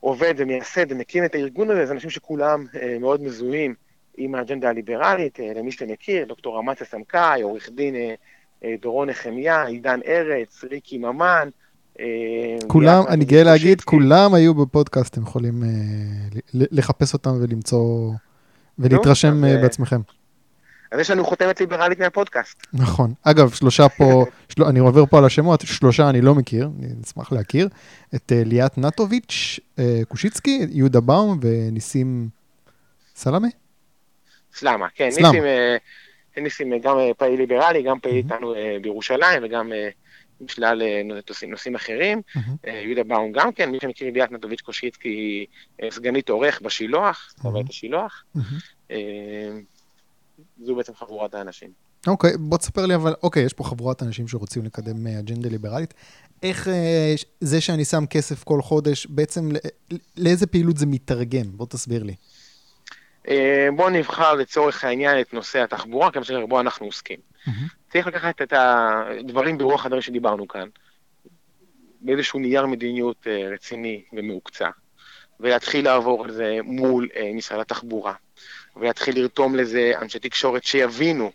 ועובד 0.01 0.33
ומייסד 0.37 0.91
ומקים 0.91 1.25
את 1.25 1.35
הארגון 1.35 1.71
הזה, 1.71 1.85
זה 1.85 1.93
אנשים 1.93 2.09
שכולם 2.09 2.65
אה, 2.81 2.97
מאוד 2.99 3.21
מזוהים 3.21 3.75
עם 4.17 4.35
האג'נדה 4.35 4.69
הליברלית. 4.69 5.39
אה, 5.39 5.51
למי 5.55 5.71
שמכיר, 5.71 6.25
דוקטור 6.25 6.59
אמציה 6.59 6.87
סמכאי, 6.87 7.41
עורך 7.41 7.69
דין 7.69 7.95
דורון 8.81 9.09
נחמיה, 9.09 9.65
עידן 9.65 9.99
ארץ, 10.07 10.63
ריקי 10.71 10.97
ממן. 10.97 11.49
אה, 11.99 12.05
כולם, 12.67 13.03
אני 13.09 13.25
גאה 13.25 13.43
להגיד. 13.43 13.81
כולם 13.81 14.33
היו 14.33 14.53
בפודקאסט, 14.53 15.13
אתם 15.13 15.21
יכולים 15.21 15.63
אה, 15.63 15.69
לחפש 16.53 17.13
אותם 17.13 17.31
ולמצוא, 17.41 18.11
ולהתרשם 18.79 19.43
אה, 19.43 19.55
אה, 19.55 19.61
בעצמכם. 19.61 20.01
אז 20.91 20.99
יש 20.99 21.11
לנו 21.11 21.25
חותמת 21.25 21.59
ליברלית 21.59 21.99
מהפודקאסט. 21.99 22.67
נכון. 22.73 23.13
אגב, 23.23 23.51
שלושה 23.51 23.89
פה, 23.89 24.25
של... 24.55 24.63
אני 24.63 24.79
עובר 24.79 25.05
פה 25.05 25.17
על 25.17 25.25
השמות, 25.25 25.61
שלושה 25.61 26.09
אני 26.09 26.21
לא 26.21 26.35
מכיר, 26.35 26.69
אני 26.79 26.87
אשמח 27.05 27.31
להכיר. 27.31 27.69
את 28.15 28.31
אה, 28.31 28.43
ליאת 28.45 28.77
נטוביץ', 28.77 29.59
אה, 29.79 30.01
קושיצקי, 30.07 30.67
יהודה 30.69 30.99
באום 30.99 31.39
וניסים 31.41 32.29
סלמה. 33.15 33.47
סלמה, 34.53 34.87
כן, 34.95 35.11
סלמה. 35.11 35.27
ניסים, 35.27 35.43
אה, 35.43 35.77
ניסים 36.37 36.73
אה, 36.73 36.77
גם 36.79 36.99
אה, 36.99 37.13
פעיל 37.13 37.39
ליברלי, 37.39 37.83
גם 37.83 37.99
פעיל 37.99 38.15
איתנו 38.15 38.55
אה, 38.55 38.77
בירושלים 38.81 39.43
וגם 39.45 39.71
בשלל 40.41 40.81
אה, 40.81 41.01
נושאים, 41.29 41.51
נושאים 41.51 41.75
אחרים. 41.75 42.21
אה, 42.67 42.81
יהודה 42.85 43.03
באום 43.03 43.31
גם 43.31 43.51
כן, 43.51 43.71
מי 43.71 43.77
שמכיר 43.81 44.13
ליאת 44.13 44.31
נטוביץ' 44.31 44.61
קושיצקי 44.61 45.09
היא 45.09 45.91
סגנית 45.91 46.29
עורך 46.29 46.61
בשילוח, 46.61 47.33
מהמם. 47.37 47.51
חוויית 47.51 47.69
השילוח. 47.69 48.23
אה, 48.91 48.97
זו 50.65 50.75
בעצם 50.75 50.93
חבורת 50.95 51.35
האנשים. 51.35 51.69
אוקיי, 52.07 52.37
בוא 52.37 52.57
תספר 52.57 52.85
לי, 52.85 52.95
אבל 52.95 53.13
אוקיי, 53.23 53.43
יש 53.43 53.53
פה 53.53 53.63
חבורת 53.63 54.03
אנשים 54.03 54.27
שרוצים 54.27 54.65
לקדם 54.65 55.07
אג'נדה 55.07 55.49
ליברלית. 55.49 55.93
איך 56.43 56.67
זה 57.41 57.61
שאני 57.61 57.85
שם 57.85 58.05
כסף 58.09 58.43
כל 58.43 58.61
חודש, 58.61 59.07
בעצם 59.09 59.49
לאיזה 60.17 60.47
פעילות 60.47 60.77
זה 60.77 60.85
מתרגם? 60.85 61.57
בוא 61.57 61.65
תסביר 61.65 62.03
לי. 62.03 62.15
אה, 63.27 63.67
בואו 63.75 63.89
נבחר 63.89 64.33
לצורך 64.33 64.83
העניין 64.83 65.21
את 65.21 65.33
נושא 65.33 65.63
התחבורה, 65.63 66.11
כמה 66.11 66.23
שבו 66.23 66.59
אנחנו 66.59 66.85
עוסקים. 66.85 67.19
מהמם. 67.47 67.67
צריך 67.91 68.07
לקחת 68.07 68.41
את 68.41 68.53
הדברים 68.55 69.57
ברוח 69.57 69.85
הדברים 69.85 70.01
שדיברנו 70.01 70.47
כאן, 70.47 70.67
באיזשהו 72.01 72.39
נייר 72.39 72.65
מדיניות 72.65 73.27
אה, 73.27 73.49
רציני 73.53 74.03
ומעוקצע, 74.13 74.69
ולהתחיל 75.39 75.85
לעבור 75.85 76.23
על 76.23 76.31
זה 76.31 76.57
מול 76.63 77.09
אה, 77.15 77.31
משרד 77.33 77.59
התחבורה, 77.59 78.13
ולהתחיל 78.75 79.19
לרתום 79.19 79.55
לזה 79.55 79.91
אנשי 80.01 80.19
תקשורת 80.19 80.63
שיבינו 80.63 81.31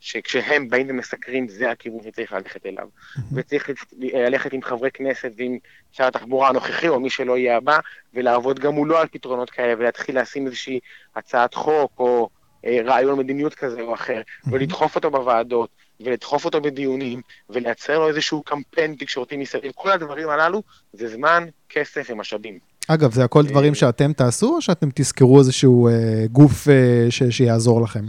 שכשהם 0.00 0.68
באים 0.68 0.86
ומסקרים 0.90 1.48
זה 1.48 1.70
הכיוון 1.70 2.00
שצריך 2.04 2.32
ללכת 2.32 2.66
אליו. 2.66 2.88
וצריך 3.32 3.70
ללכת 3.98 4.52
עם 4.52 4.62
חברי 4.62 4.90
כנסת 4.90 5.32
ועם 5.36 5.58
שר 5.92 6.04
התחבורה 6.04 6.48
הנוכחי 6.48 6.88
או 6.88 7.00
מי 7.00 7.10
שלא 7.10 7.38
יהיה 7.38 7.56
הבא, 7.56 7.78
ולעבוד 8.14 8.58
גם 8.58 8.74
מולו 8.74 8.98
על 8.98 9.06
פתרונות 9.12 9.50
כאלה, 9.50 9.74
ולהתחיל 9.78 10.20
לשים 10.20 10.46
איזושהי 10.46 10.80
הצעת 11.16 11.54
חוק 11.54 11.92
או 11.98 12.28
אה, 12.64 12.78
רעיון 12.84 13.18
מדיניות 13.18 13.54
כזה 13.54 13.80
או 13.80 13.94
אחר, 13.94 14.20
ולדחוף 14.50 14.96
אותו 14.96 15.10
בוועדות, 15.10 15.70
ולדחוף 16.00 16.44
אותו 16.44 16.60
בדיונים, 16.60 17.20
ולייצר 17.50 17.98
לו 17.98 18.08
איזשהו 18.08 18.42
קמפיין 18.42 18.94
תקשורתי 18.98 19.36
מסביב. 19.36 19.72
כל 19.74 19.90
הדברים 19.90 20.28
הללו 20.28 20.62
זה 20.92 21.08
זמן, 21.08 21.44
כסף 21.68 22.06
ומשאבים. 22.10 22.58
אגב, 22.88 23.12
זה 23.12 23.24
הכל 23.24 23.46
דברים 23.46 23.74
שאתם 23.74 24.12
תעשו, 24.12 24.54
או 24.54 24.62
שאתם 24.62 24.88
תזכרו 24.94 25.38
איזשהו 25.38 25.88
אה, 25.88 26.24
גוף 26.32 26.68
אה, 26.68 27.06
ש- 27.10 27.22
שיעזור 27.30 27.82
לכם? 27.82 28.04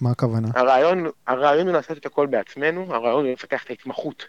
מה 0.00 0.10
הכוונה? 0.10 0.48
הרעיון, 0.54 1.06
הרעיון 1.26 1.66
הוא 1.66 1.76
לעשות 1.76 1.98
את 1.98 2.06
הכל 2.06 2.26
בעצמנו, 2.26 2.94
הרעיון 2.94 3.24
הוא 3.24 3.32
לפתח 3.32 3.64
את 3.64 3.70
ההתמחות 3.70 4.24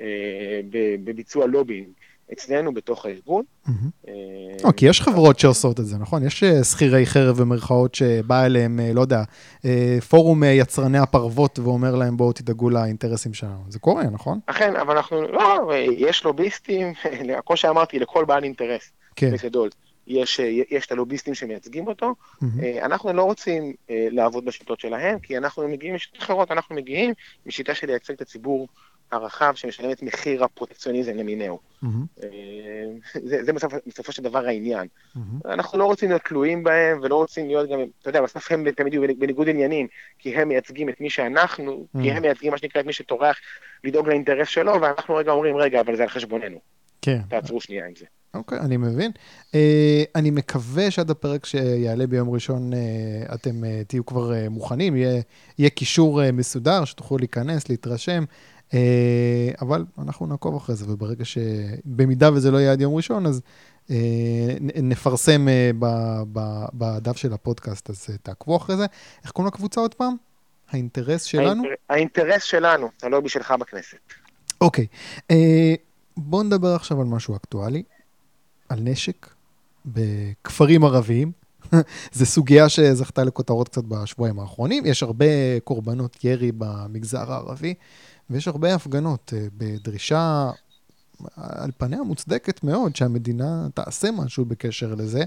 אה, 0.00 0.60
בביצוע 1.04 1.46
לובינג 1.46 1.86
אצלנו 2.32 2.74
בתוך 2.74 3.06
הארגון. 3.06 3.44
מהמם. 3.66 3.90
אה, 4.64 4.72
כי 4.72 4.86
יש 4.86 5.00
חברות 5.00 5.38
שעושות 5.38 5.80
את 5.80 5.86
זה, 5.86 5.98
נכון? 5.98 6.26
יש 6.26 6.42
אה, 6.42 6.64
שכירי 6.64 7.06
חרב 7.06 7.36
במרכאות 7.40 7.94
שבא 7.94 8.44
אליהם, 8.44 8.80
אה, 8.80 8.92
לא 8.92 9.00
יודע, 9.00 9.22
אה, 9.64 9.98
פורום 10.08 10.42
יצרני 10.44 10.98
הפרוות 10.98 11.58
ואומר 11.58 11.94
להם, 11.94 12.16
בואו 12.16 12.32
תדאגו 12.32 12.70
לאינטרסים 12.70 13.34
שלנו. 13.34 13.64
זה 13.68 13.78
קורה, 13.78 14.04
נכון? 14.04 14.38
אכן, 14.46 14.76
אבל 14.76 14.96
אנחנו, 14.96 15.22
לא, 15.22 15.72
יש 15.76 16.24
לוביסטים, 16.24 16.92
כמו 17.46 17.56
שאמרתי, 17.56 17.98
לכל 17.98 18.24
בעל 18.24 18.44
אינטרס 18.44 18.90
כן. 19.16 19.30
בגדול. 19.32 19.68
יש, 20.06 20.40
אה, 20.40 20.44
יש 20.70 20.86
את 20.86 20.92
הלוביסטים 20.92 21.34
שמייצגים 21.34 21.86
אותו. 21.86 22.14
אה, 22.62 22.84
אנחנו 22.84 23.12
לא 23.12 23.22
רוצים 23.22 23.72
אה, 23.90 24.08
לעבוד 24.10 24.44
בשיטות 24.44 24.80
שלהם, 24.80 25.18
כי 25.18 25.38
אנחנו 25.38 25.68
מגיעים 25.68 25.94
משיטות 25.94 26.22
אחרות, 26.22 26.50
אנחנו 26.50 26.74
מגיעים 26.74 27.14
משיטה 27.46 27.74
של 27.74 27.86
לייצג 27.86 28.14
את 28.14 28.20
הציבור 28.20 28.68
הרחב 29.12 29.52
שמשלם 29.54 29.90
את 29.90 30.02
מחיר 30.02 30.44
הפרוטקציוניזם 30.44 31.16
למיניהו. 31.16 31.58
אה, 32.22 32.28
זה, 33.24 33.44
זה 33.44 33.52
בסופ, 33.52 33.72
בסופו 33.86 34.12
של 34.12 34.22
דבר 34.22 34.46
העניין. 34.46 34.86
מהמם. 35.14 35.40
אנחנו 35.44 35.78
לא 35.78 35.84
רוצים 35.84 36.08
להיות 36.08 36.22
תלויים 36.22 36.62
בהם, 36.62 37.00
ולא 37.02 37.16
רוצים 37.16 37.46
להיות 37.46 37.70
גם, 37.70 37.78
אתה 38.02 38.08
יודע, 38.08 38.22
בסוף 38.22 38.52
הם 38.52 38.70
תמיד 38.70 38.94
יהיו 38.94 39.02
בניגוד 39.18 39.48
עניינים, 39.48 39.86
כי 40.18 40.36
הם 40.36 40.48
מייצגים 40.48 40.88
את 40.88 41.00
מי 41.00 41.10
שאנחנו, 41.10 41.86
כי 42.02 42.12
Mm. 42.12 42.16
הם 42.16 42.22
מייצגים 42.22 42.52
מה 42.52 42.58
שנקרא 42.58 42.80
את 42.80 42.86
מי 42.86 42.92
שטורח 42.92 43.38
לדאוג 43.84 44.08
לאינטרס 44.08 44.48
שלו, 44.48 44.80
ואנחנו 44.80 45.14
רגע 45.14 45.32
אומרים, 45.32 45.56
רגע, 45.56 45.80
אבל 45.80 45.96
זה 45.96 46.02
על 46.02 46.08
חשבוננו, 46.08 46.58
כן, 47.02 47.18
תעצרו 47.28 47.60
שנייה 47.60 47.86
עם 47.86 47.94
זה. 47.96 48.04
אוקיי, 48.36 48.58
אני 48.58 48.76
מבין. 48.76 49.10
אה, 49.54 50.04
אני 50.14 50.30
מקווה 50.30 50.90
שעד 50.90 51.10
הפרק 51.10 51.46
שיעלה 51.46 52.06
ביום 52.06 52.30
ראשון 52.30 52.72
אה, 52.72 52.78
אתם 53.34 53.64
אה, 53.64 53.82
תהיו 53.86 54.06
כבר 54.06 54.32
מוכנים, 54.50 54.96
יהיה, 54.96 55.22
יהיה 55.58 55.70
קישור 55.70 56.30
מסודר 56.32 56.84
שתוכלו 56.84 57.18
להיכנס, 57.18 57.68
להתרשם, 57.68 58.24
אבל 59.60 59.84
אנחנו 59.98 60.26
נעקוב 60.26 60.56
אחרי 60.56 60.76
זה, 60.76 60.84
וברגע 60.88 61.24
ש... 61.24 61.38
במידה 61.84 62.32
וזה 62.32 62.50
לא 62.50 62.58
יהיה 62.58 62.72
עד 62.72 62.80
יום 62.80 62.94
ראשון, 62.94 63.26
אז 63.26 63.40
נפרסם 64.82 65.48
בדף 66.74 67.16
של 67.16 67.32
הפודקאסט, 67.32 67.90
אז 67.90 68.06
תעקבו 68.22 68.56
אחרי 68.56 68.76
זה. 68.76 68.86
איך 69.22 69.30
קוראים 69.30 69.52
לקבוצה 69.54 69.80
עוד 69.80 69.94
פעם? 69.94 70.14
האינטרס 70.70 71.22
שלנו? 71.24 71.62
האינטר- 71.62 71.74
האינטרס 71.90 72.42
שלנו, 72.42 72.88
הלובי 73.02 73.28
שלך 73.28 73.54
בכנסת. 73.60 73.96
אוקיי, 74.60 74.86
בואו 76.16 76.42
נדבר 76.42 76.74
עכשיו 76.74 77.00
על 77.00 77.06
משהו 77.06 77.36
אקטואלי, 77.36 77.82
על 78.68 78.78
נשק 78.80 79.30
בכפרים 79.86 80.84
ערביים. 80.84 81.32
זו 82.12 82.26
סוגיה 82.26 82.68
שזכתה 82.68 83.24
לכותרות 83.24 83.68
קצת 83.68 83.84
בשבועיים 83.84 84.38
האחרונים. 84.38 84.86
יש 84.86 85.02
הרבה 85.02 85.60
קורבנות 85.64 86.24
ירי 86.24 86.52
במגזר 86.58 87.32
הערבי, 87.32 87.74
ויש 88.30 88.48
הרבה 88.48 88.74
הפגנות 88.74 89.32
אה, 89.36 89.46
בדרישה 89.56 90.50
על 91.36 91.70
פניה 91.78 92.02
מוצדקת 92.02 92.64
מאוד 92.64 92.96
שהמדינה 92.96 93.66
תעשה 93.74 94.10
משהו 94.10 94.44
בקשר 94.44 94.94
לזה, 94.94 95.24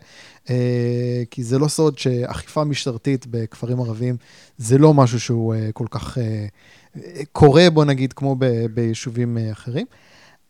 אה, 0.49 1.23
כי 1.31 1.43
זה 1.43 1.59
לא 1.59 1.67
סוד 1.67 1.97
שאכיפה 1.97 2.63
משטרתית 2.63 3.25
בכפרים 3.29 3.79
ערביים 3.79 4.17
זה 4.57 4.77
לא 4.77 4.93
משהו 4.93 5.19
שהוא 5.19 5.55
אה, 5.55 5.69
כל 5.73 5.87
כך 5.89 6.17
קורה, 7.31 7.69
בוא 7.69 7.85
נגיד, 7.85 8.13
כמו 8.13 8.35
ביישובים 8.73 9.37
אחרים. 9.51 9.85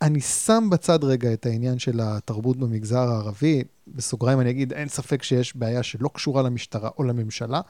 אני 0.01 0.21
שם 0.21 0.67
בצד 0.71 1.03
רגע 1.03 1.33
את 1.33 1.45
העניין 1.45 1.79
של 1.79 1.99
התרבות 2.03 2.57
במגזר 2.57 2.99
הערבי, 2.99 3.63
בסוגריים 3.87 4.39
אני 4.41 4.49
אגיד, 4.49 4.73
אין 4.73 4.87
ספק 4.87 5.23
שיש 5.23 5.55
בעיה 5.55 5.83
שלא 5.83 6.09
קשורה 6.13 6.41
למשטרה 6.41 6.89
או 6.97 7.03
לממשלה. 7.03 7.61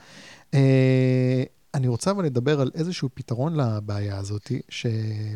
אה, 0.53 1.43
אני 1.73 1.87
רוצה 1.87 2.11
אבל 2.11 2.25
לדבר 2.25 2.61
על 2.61 2.71
איזשהו 2.75 3.09
פתרון 3.13 3.55
לבעיה 3.55 4.17
הזאת, 4.17 4.51
ש... 4.69 4.85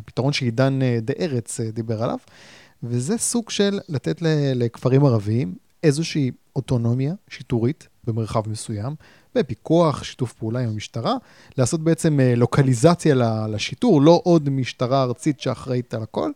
פתרון 0.04 0.32
שעידן 0.32 0.82
אה, 0.82 0.98
דה 1.02 1.12
ארץ 1.20 1.60
אה, 1.60 1.70
דיבר 1.70 2.02
עליו, 2.02 2.18
וזה 2.82 3.18
סוג 3.18 3.50
של 3.50 3.80
לתת 3.88 4.18
לכפרים 4.54 5.04
ערביים 5.04 5.54
איזושהי 5.82 6.30
אוטונומיה 6.56 7.14
שיטורית 7.28 7.88
במרחב 8.04 8.48
מסוים, 8.48 8.94
בפיקוח, 9.34 10.04
שיתוף 10.04 10.32
פעולה 10.32 10.60
עם 10.60 10.68
המשטרה, 10.68 11.14
לעשות 11.58 11.80
בעצם 11.80 12.20
אה, 12.20 12.34
לוקליזציה 12.36 13.14
לשיטור, 13.48 14.02
לא 14.02 14.20
עוד 14.24 14.48
משטרה 14.48 15.02
ארצית 15.02 15.40
שאחראית 15.40 15.94
על 15.94 16.02
הכל. 16.02 16.30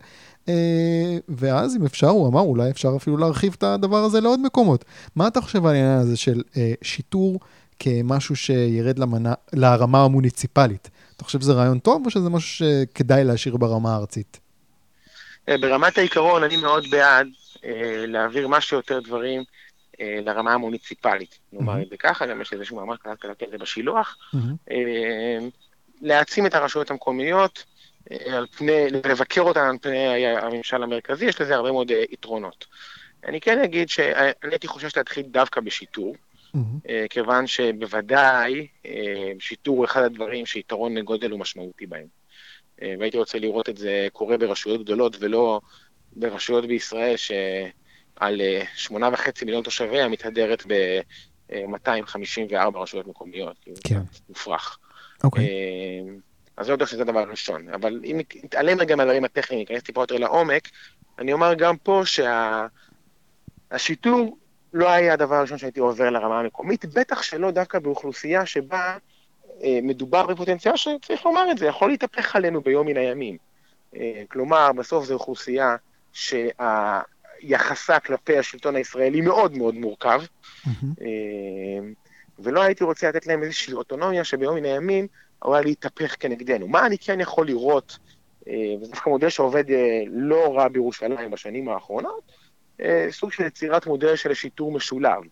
אה, 0.48 1.18
ואז 1.28 1.76
אם 1.76 1.84
אפשר, 1.84 2.08
הוא 2.08 2.28
אמר, 2.28 2.40
אולי 2.40 2.70
אפשר 2.70 2.92
אפילו 2.96 3.16
להרחיב 3.16 3.54
את 3.58 3.62
הדבר 3.62 3.96
הזה 3.96 4.20
לעוד 4.20 4.40
מקומות. 4.40 4.84
מה 5.16 5.28
אתה 5.28 5.40
חושב 5.40 5.66
על 5.66 5.74
העניין 5.74 5.98
הזה 5.98 6.16
של 6.16 6.42
אה, 6.56 6.72
שיטור 6.82 7.40
כמשהו 7.78 8.36
שירד 8.36 8.98
למנה, 8.98 9.34
לרמה 9.52 10.04
המוניציפלית? 10.04 10.90
אתה 11.16 11.24
חושב 11.24 11.40
שזה 11.40 11.52
רעיון 11.52 11.78
טוב, 11.78 12.02
או 12.06 12.10
שזה 12.10 12.30
משהו 12.30 12.66
שכדאי 12.66 13.24
להשאיר 13.24 13.56
ברמה 13.56 13.94
הארצית? 13.94 14.40
ברמת 15.48 15.98
העיקרון, 15.98 16.44
אני 16.44 16.56
מאוד 16.56 16.84
בעד 16.90 17.26
להעביר 18.06 18.48
מה 18.48 18.60
שיותר 18.60 19.00
דברים 19.00 19.42
לרמה 20.00 20.54
המוניציפלית. 20.54 21.38
נאמר. 21.52 21.82
את 21.82 21.88
זה 21.90 21.96
ככה, 21.96 22.26
גם 22.26 22.40
יש 22.40 22.52
איזשהו 22.52 22.76
מאמר 22.76 22.96
קלט 22.96 23.20
קלט 23.20 23.42
כזה 23.42 23.58
בשילוח. 23.58 24.16
אה, 24.70 25.38
להעצים 26.00 26.46
את 26.46 26.54
הרשויות 26.54 26.90
המקומיות, 26.90 27.64
אה, 28.10 28.36
על 28.36 28.46
פני, 28.56 28.90
לבקר 28.90 29.40
אותן 29.40 29.60
על 29.60 29.76
פני 29.82 30.26
הממשל 30.26 30.82
המרכזי, 30.82 31.24
יש 31.24 31.40
לזה 31.40 31.54
הרבה 31.54 31.72
מאוד 31.72 31.90
אה, 31.90 32.04
יתרונות. 32.10 32.66
אני 33.24 33.40
כן 33.40 33.58
אגיד 33.58 33.88
שאני 33.88 34.32
הייתי 34.42 34.68
חושש 34.68 34.96
להתחיל 34.96 35.26
דווקא 35.26 35.60
בשיטור, 35.60 36.14
אה, 36.88 37.06
כיוון 37.10 37.46
שבוודאי 37.46 38.66
אה, 38.86 39.32
שיטור 39.38 39.76
הוא 39.76 39.84
אחד 39.84 40.02
הדברים 40.02 40.46
שיתרון 40.46 40.98
לגודל 40.98 41.30
הוא 41.30 41.40
משמעותי 41.40 41.86
בהם. 41.86 42.06
אה, 42.82 42.94
והייתי 42.98 43.18
רוצה 43.18 43.38
לראות 43.38 43.68
את 43.68 43.76
זה 43.76 44.08
קורה 44.12 44.38
ברשויות 44.38 44.82
גדולות 44.84 45.16
ולא 45.20 45.60
ברשויות 46.12 46.66
בישראל 46.66 47.16
שעל 47.16 47.38
אה, 48.22 48.62
שמונה 48.74 49.08
וחצי 49.12 49.44
מיליון 49.44 49.62
תושביה 49.62 50.08
מתהדרת 50.08 50.66
ב-254 50.66 52.78
רשויות 52.78 53.06
מקומיות. 53.06 53.56
כאילו, 53.62 53.76
כן. 53.84 53.94
זה 53.94 54.20
מופרך. 54.28 54.78
אוקיי. 55.24 55.44
אה, 55.44 55.48
אז 56.56 56.68
לא 56.68 56.72
יודע 56.72 56.86
שזה 56.86 57.02
הדבר 57.02 57.20
הראשון. 57.20 57.68
אבל 57.68 58.00
אם 58.04 58.20
נתעלם 58.44 58.80
רגע 58.80 58.96
מהדברים 58.96 59.24
הטכניים, 59.24 59.60
ניכנס 59.60 59.82
טיפה 59.82 60.02
יותר 60.02 60.16
לעומק, 60.16 60.68
אני 61.18 61.32
אומר 61.32 61.54
גם 61.54 61.76
פה 61.76 62.02
שהשיטור 63.70 64.38
לא 64.72 64.90
היה 64.90 65.12
הדבר 65.12 65.34
הראשון 65.34 65.58
שהייתי 65.58 65.80
עובר 65.80 66.10
לרמה 66.10 66.40
המקומית, 66.40 66.84
בטח 66.84 67.22
שלא 67.22 67.50
דווקא 67.50 67.78
באוכלוסייה 67.78 68.46
שבה 68.46 68.96
אה, 69.62 69.78
מדובר 69.82 70.26
בפוטנציאל 70.26 70.76
שצריך 70.76 71.26
לומר 71.26 71.50
את 71.50 71.58
זה, 71.58 71.66
יכול 71.66 71.90
להתהפך 71.90 72.36
עלינו 72.36 72.60
ביום 72.60 72.86
מן 72.86 72.96
הימים. 72.96 73.36
אה, 73.96 74.22
כלומר, 74.28 74.72
בסוף 74.72 75.04
זו 75.04 75.14
אוכלוסייה 75.14 75.76
שהיחסה 77.40 78.00
כלפי 78.00 78.38
השלטון 78.38 78.76
הישראלי 78.76 79.20
מאוד 79.20 79.56
מאוד 79.56 79.74
מורכב, 79.74 80.20
אה, 80.66 81.88
ולא 82.38 82.62
הייתי 82.62 82.84
רוצה 82.84 83.08
לתת 83.08 83.26
להם 83.26 83.42
איזושהי 83.42 83.74
אוטונומיה 83.74 84.24
שביום 84.24 84.56
מן 84.56 84.64
הימים 84.64 85.06
אמורה 85.44 85.60
להתהפך 85.60 86.14
כנגדנו. 86.20 86.68
מה 86.68 86.86
אני 86.86 86.98
כן 86.98 87.20
יכול 87.20 87.46
לראות, 87.46 87.98
אה, 88.48 88.54
וזה 88.80 88.90
דווקא 88.90 89.10
מודל 89.10 89.28
שעובד 89.28 89.70
אה, 89.70 90.02
לא 90.06 90.56
רע 90.56 90.68
בירושלים 90.68 91.30
בשנים 91.30 91.68
האחרונות, 91.68 92.32
אה, 92.80 93.06
סוג 93.10 93.32
של 93.32 93.46
יצירת 93.46 93.86
מודל 93.86 94.16
של 94.16 94.34
שיטור 94.34 94.72
משולב. 94.72 95.22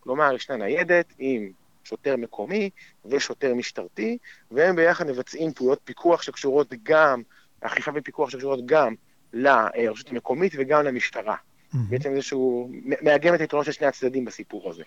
כלומר, 0.00 0.34
ישנה 0.34 0.56
ניידת 0.56 1.06
עם 1.18 1.50
שוטר 1.84 2.16
מקומי 2.16 2.70
ושוטר 3.04 3.54
משטרתי, 3.54 4.18
והם 4.50 4.76
ביחד 4.76 5.06
מבצעים 5.06 5.52
פעולות 5.52 5.80
פיקוח 5.84 6.22
שקשורות 6.22 6.74
גם, 6.82 7.22
אכיפה 7.60 7.90
ופיקוח 7.94 8.30
שקשורות 8.30 8.66
גם 8.66 8.94
לרשות 9.32 10.10
המקומית 10.10 10.52
וגם 10.56 10.84
למשטרה. 10.84 11.36
מהמם. 11.74 11.86
בעצם 11.90 12.10
איזשהו, 12.10 12.70
מאגם 13.02 13.34
את 13.34 13.40
היתרונות 13.40 13.66
של 13.66 13.72
שני 13.72 13.86
הצדדים 13.86 14.24
בסיפור 14.24 14.70
הזה. 14.70 14.82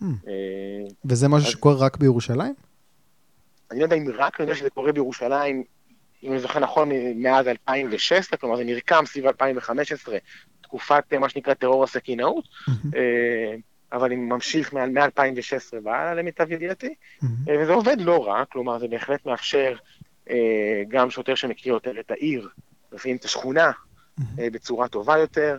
מהמם. 0.00 0.14
אה, 0.26 0.32
וזה 1.04 1.28
משהו 1.28 1.46
אז- 1.46 1.52
שקורה 1.52 1.74
רק 1.74 1.96
בירושלים? 1.96 2.54
אני 3.70 3.78
לא 3.78 3.84
יודע 3.84 3.96
אם 3.96 4.06
רק, 4.14 4.40
אני 4.40 4.48
יודע 4.48 4.60
שזה 4.60 4.70
קורה 4.70 4.92
בירושלים, 4.92 5.64
אם 6.22 6.32
אני 6.32 6.40
זוכר 6.40 6.58
נכון, 6.58 6.90
מאז 7.16 7.48
2016, 7.48 8.38
כלומר 8.38 8.56
זה 8.56 8.64
נרקם 8.64 9.02
סביב 9.06 9.26
2015, 9.26 10.16
תקופת 10.60 11.04
אה, 11.12 11.18
מה 11.18 11.28
שנקרא 11.28 11.54
טרור 11.54 11.84
הסכינאות, 11.84 12.44
מהמם, 12.68 12.90
אה, 12.96 13.54
אבל 13.92 14.04
אני 14.06 14.16
ממשיך 14.16 14.72
מ-2016 14.74 15.74
והלאה 15.84 16.14
למיטב 16.14 16.52
ידיעתי, 16.52 16.94
אה, 17.22 17.28
וזה 17.62 17.72
עובד 17.72 17.96
לא 18.00 18.26
רע, 18.26 18.44
כלומר 18.44 18.78
זה 18.78 18.88
בהחלט 18.88 19.26
מאפשר 19.26 19.76
גם 20.88 21.10
שוטר 21.10 21.34
שמכיר 21.34 21.72
יותר 21.72 22.00
את 22.00 22.10
העיר, 22.10 22.48
לפעמים 22.92 23.16
את 23.16 23.24
השכונה. 23.24 23.70
אה, 24.38 24.50
בצורה 24.50 24.88
טובה 24.88 25.18
יותר. 25.18 25.58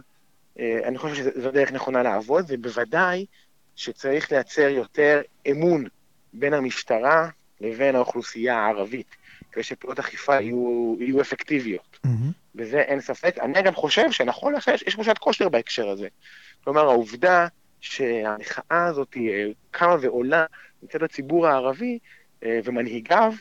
אה, 0.59 0.79
אני 0.83 0.97
חושב 0.97 1.15
שזו 1.15 1.51
דרך 1.51 1.71
נכונה 1.71 2.03
לעבוד, 2.03 2.45
ובוודאי 2.47 3.25
שצריך 3.75 4.31
לייצר 4.31 4.69
יותר 4.69 5.21
אמון 5.51 5.85
בין 6.33 6.53
המשטרה 6.53 7.29
לבין 7.61 7.95
האוכלוסייה 7.95 8.59
הערבית, 8.59 9.15
כדי 9.51 9.63
שפעולות 9.63 9.99
אכיפה 9.99 10.41
יהיו, 10.41 10.95
יהיו 10.99 11.21
אפקטיביות. 11.21 11.99
מהמם, 12.03 12.31
בזה 12.55 12.79
אין 12.79 13.01
ספק. 13.01 13.35
אני 13.41 13.61
גם 13.61 13.75
חושב 13.75 14.11
שנכון 14.11 14.53
לך, 14.53 14.67
יש, 14.67 14.97
שעת 15.03 15.17
כושר 15.17 15.49
בהקשר 15.49 15.89
הזה. 15.89 16.07
כלומר, 16.63 16.81
העובדה 16.81 17.47
שהמחאה 17.81 18.85
הזאת 18.85 19.17
אה, 19.17 19.45
קמה 19.71 19.95
ועולה 20.01 20.45
מצד 20.83 21.03
הציבור 21.03 21.47
הערבי 21.47 21.99
אה, 22.43 22.59
ומנהיגיו, 22.63 23.33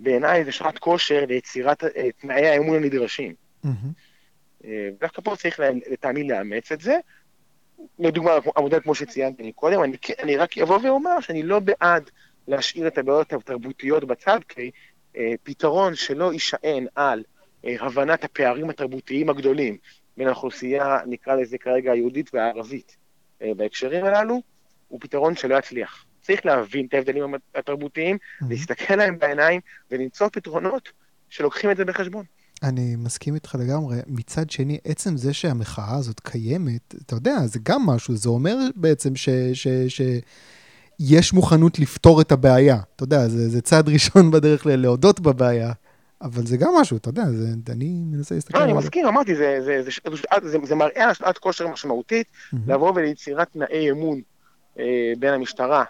בעיניי 0.00 0.44
זה 0.44 0.52
שעת 0.52 0.78
כושר 0.78 1.24
ליצירת 1.28 1.84
תנאי 2.20 2.46
האמון 2.46 2.76
הנדרשים. 2.76 3.34
מהמם. 3.64 3.92
אה, 4.66 4.88
דווקא 5.00 5.22
פה 5.22 5.36
צריך 5.36 5.60
לטעמי 5.90 6.28
לאמץ 6.28 6.72
את 6.72 6.80
זה. 6.80 6.98
לדוגמה, 7.98 8.32
המודל 8.56 8.80
כמו 8.80 8.94
שציינתי 8.94 9.52
קודם, 9.52 9.82
אני, 9.82 9.98
כן- 9.98 10.14
אני 10.22 10.36
רק 10.36 10.58
אבוא 10.58 10.78
ואומר 10.82 11.20
שאני 11.20 11.42
לא 11.42 11.58
בעד 11.58 12.10
להשאיר 12.48 12.86
את 12.86 12.98
הבעיות 12.98 13.32
התרבותיות 13.32 14.04
בצד, 14.04 14.40
כי 14.48 14.70
אה, 15.16 15.32
פתרון 15.42 15.94
שלא 15.94 16.32
יישען 16.32 16.86
על 16.94 17.22
אה, 17.64 17.76
הבנת 17.80 18.24
הפערים 18.24 18.70
התרבותיים 18.70 19.30
הגדולים 19.30 19.76
בין 20.16 20.28
האוכלוסייה, 20.28 20.98
נקרא 21.06 21.34
לזה 21.34 21.58
כרגע 21.58 21.92
היהודית 21.92 22.30
והערבית 22.34 22.96
אה, 23.42 23.54
בהקשרים 23.56 24.04
הללו, 24.04 24.42
הוא 24.88 25.00
פתרון 25.00 25.36
שלא 25.36 25.58
יצליח. 25.58 26.04
צריך 26.20 26.46
להבין 26.46 26.86
את 26.86 26.94
ההבדלים 26.94 27.34
התרבותיים, 27.54 28.18
מהמם. 28.40 28.52
להסתכל 28.52 28.96
להם 28.96 29.18
בעיניים 29.18 29.60
ולמצוא 29.90 30.28
פתרונות 30.32 30.92
שלוקחים 31.28 31.70
את 31.70 31.76
זה 31.76 31.84
בחשבון. 31.84 32.24
אני 32.62 32.96
מסכים 32.96 33.34
איתך 33.34 33.56
לגמרי. 33.60 33.96
מצד 34.06 34.50
שני, 34.50 34.78
עצם 34.84 35.16
זה 35.16 35.32
שהמחאה 35.32 35.96
הזאת 35.96 36.20
קיימת, 36.20 36.94
אתה 37.06 37.14
יודע, 37.14 37.46
זה 37.46 37.58
גם 37.62 37.86
משהו, 37.86 38.16
זה 38.16 38.28
אומר 38.28 38.56
בעצם 38.76 39.16
ש... 39.16 39.28
ש, 39.54 39.68
ש 39.88 40.00
יש 41.00 41.32
מוכנות 41.32 41.78
לפתור 41.78 42.20
את 42.20 42.32
הבעיה. 42.32 42.76
אתה 42.96 43.04
יודע, 43.04 43.28
זה, 43.28 43.48
זה 43.48 43.60
צעד 43.60 43.88
ראשון 43.88 44.30
בדרך 44.32 44.66
להודות 44.66 45.20
בבעיה, 45.20 45.72
אבל 46.22 46.46
זה 46.46 46.56
גם 46.56 46.74
משהו, 46.80 46.96
אתה 46.96 47.08
יודע, 47.08 47.24
זה, 47.30 47.48
אני 47.72 47.88
מנסה 47.88 48.34
להסתכל 48.34 48.58
לא, 48.58 48.62
על 48.62 48.68
זה. 48.68 48.72
אני 48.72 48.78
מסכים, 48.78 49.06
אמרתי, 49.06 49.34
זה, 49.34 49.58
זה, 49.64 49.82
זה, 49.82 49.90
זה, 50.42 50.48
זה, 50.48 50.58
זה 50.64 50.74
מראה 50.74 51.04
על 51.04 51.14
שעת 51.14 51.38
כושר 51.38 51.68
משמעותית, 51.68 52.26
mm-hmm. 52.26 52.56
לבוא 52.66 52.92
וליצירת 52.94 53.52
תנאי 53.52 53.90
אמון 53.90 54.20
אה, 54.78 55.12
בין 55.18 55.34
המשטרה 55.34 55.84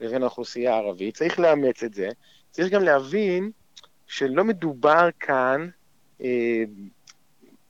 לבין 0.00 0.22
האוכלוסייה 0.22 0.74
הערבית. 0.74 1.16
צריך 1.16 1.38
לאמץ 1.38 1.82
את 1.82 1.94
זה. 1.94 2.08
צריך 2.50 2.72
גם 2.72 2.82
להבין 2.82 3.50
שלא 4.06 4.44
מדובר 4.44 5.08
כאן, 5.20 5.68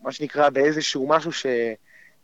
מה 0.01 0.13
שנקרא, 0.13 0.49
באיזשהו 0.49 1.09
משהו 1.09 1.33
ש... 1.33 1.47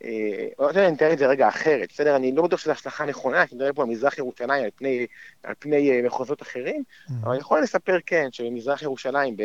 אה, 0.04 0.70
אני 0.70 0.94
אתאר 0.94 1.12
את 1.12 1.18
זה 1.18 1.26
רגע 1.26 1.48
אחרת, 1.48 1.88
בסדר? 1.88 2.16
אני 2.16 2.32
לא 2.32 2.42
בטוח 2.42 2.60
שזו 2.60 2.72
השלכה 2.72 3.04
נכונה, 3.04 3.46
כי 3.46 3.54
אני 3.54 3.62
מדבר 3.62 3.72
פה 3.72 3.82
על 3.82 3.88
מזרח 3.88 4.18
ירושלים 4.18 4.64
על 4.64 4.70
פני, 4.76 5.06
על 5.42 5.54
פני 5.58 5.90
אה, 5.90 6.02
מחוזות 6.02 6.42
אחרים, 6.42 6.82
mm-hmm. 6.86 7.12
אבל 7.22 7.30
אני 7.30 7.40
יכול 7.40 7.62
לספר, 7.62 7.98
כן, 8.06 8.28
שבמזרח 8.32 8.82
ירושלים, 8.82 9.36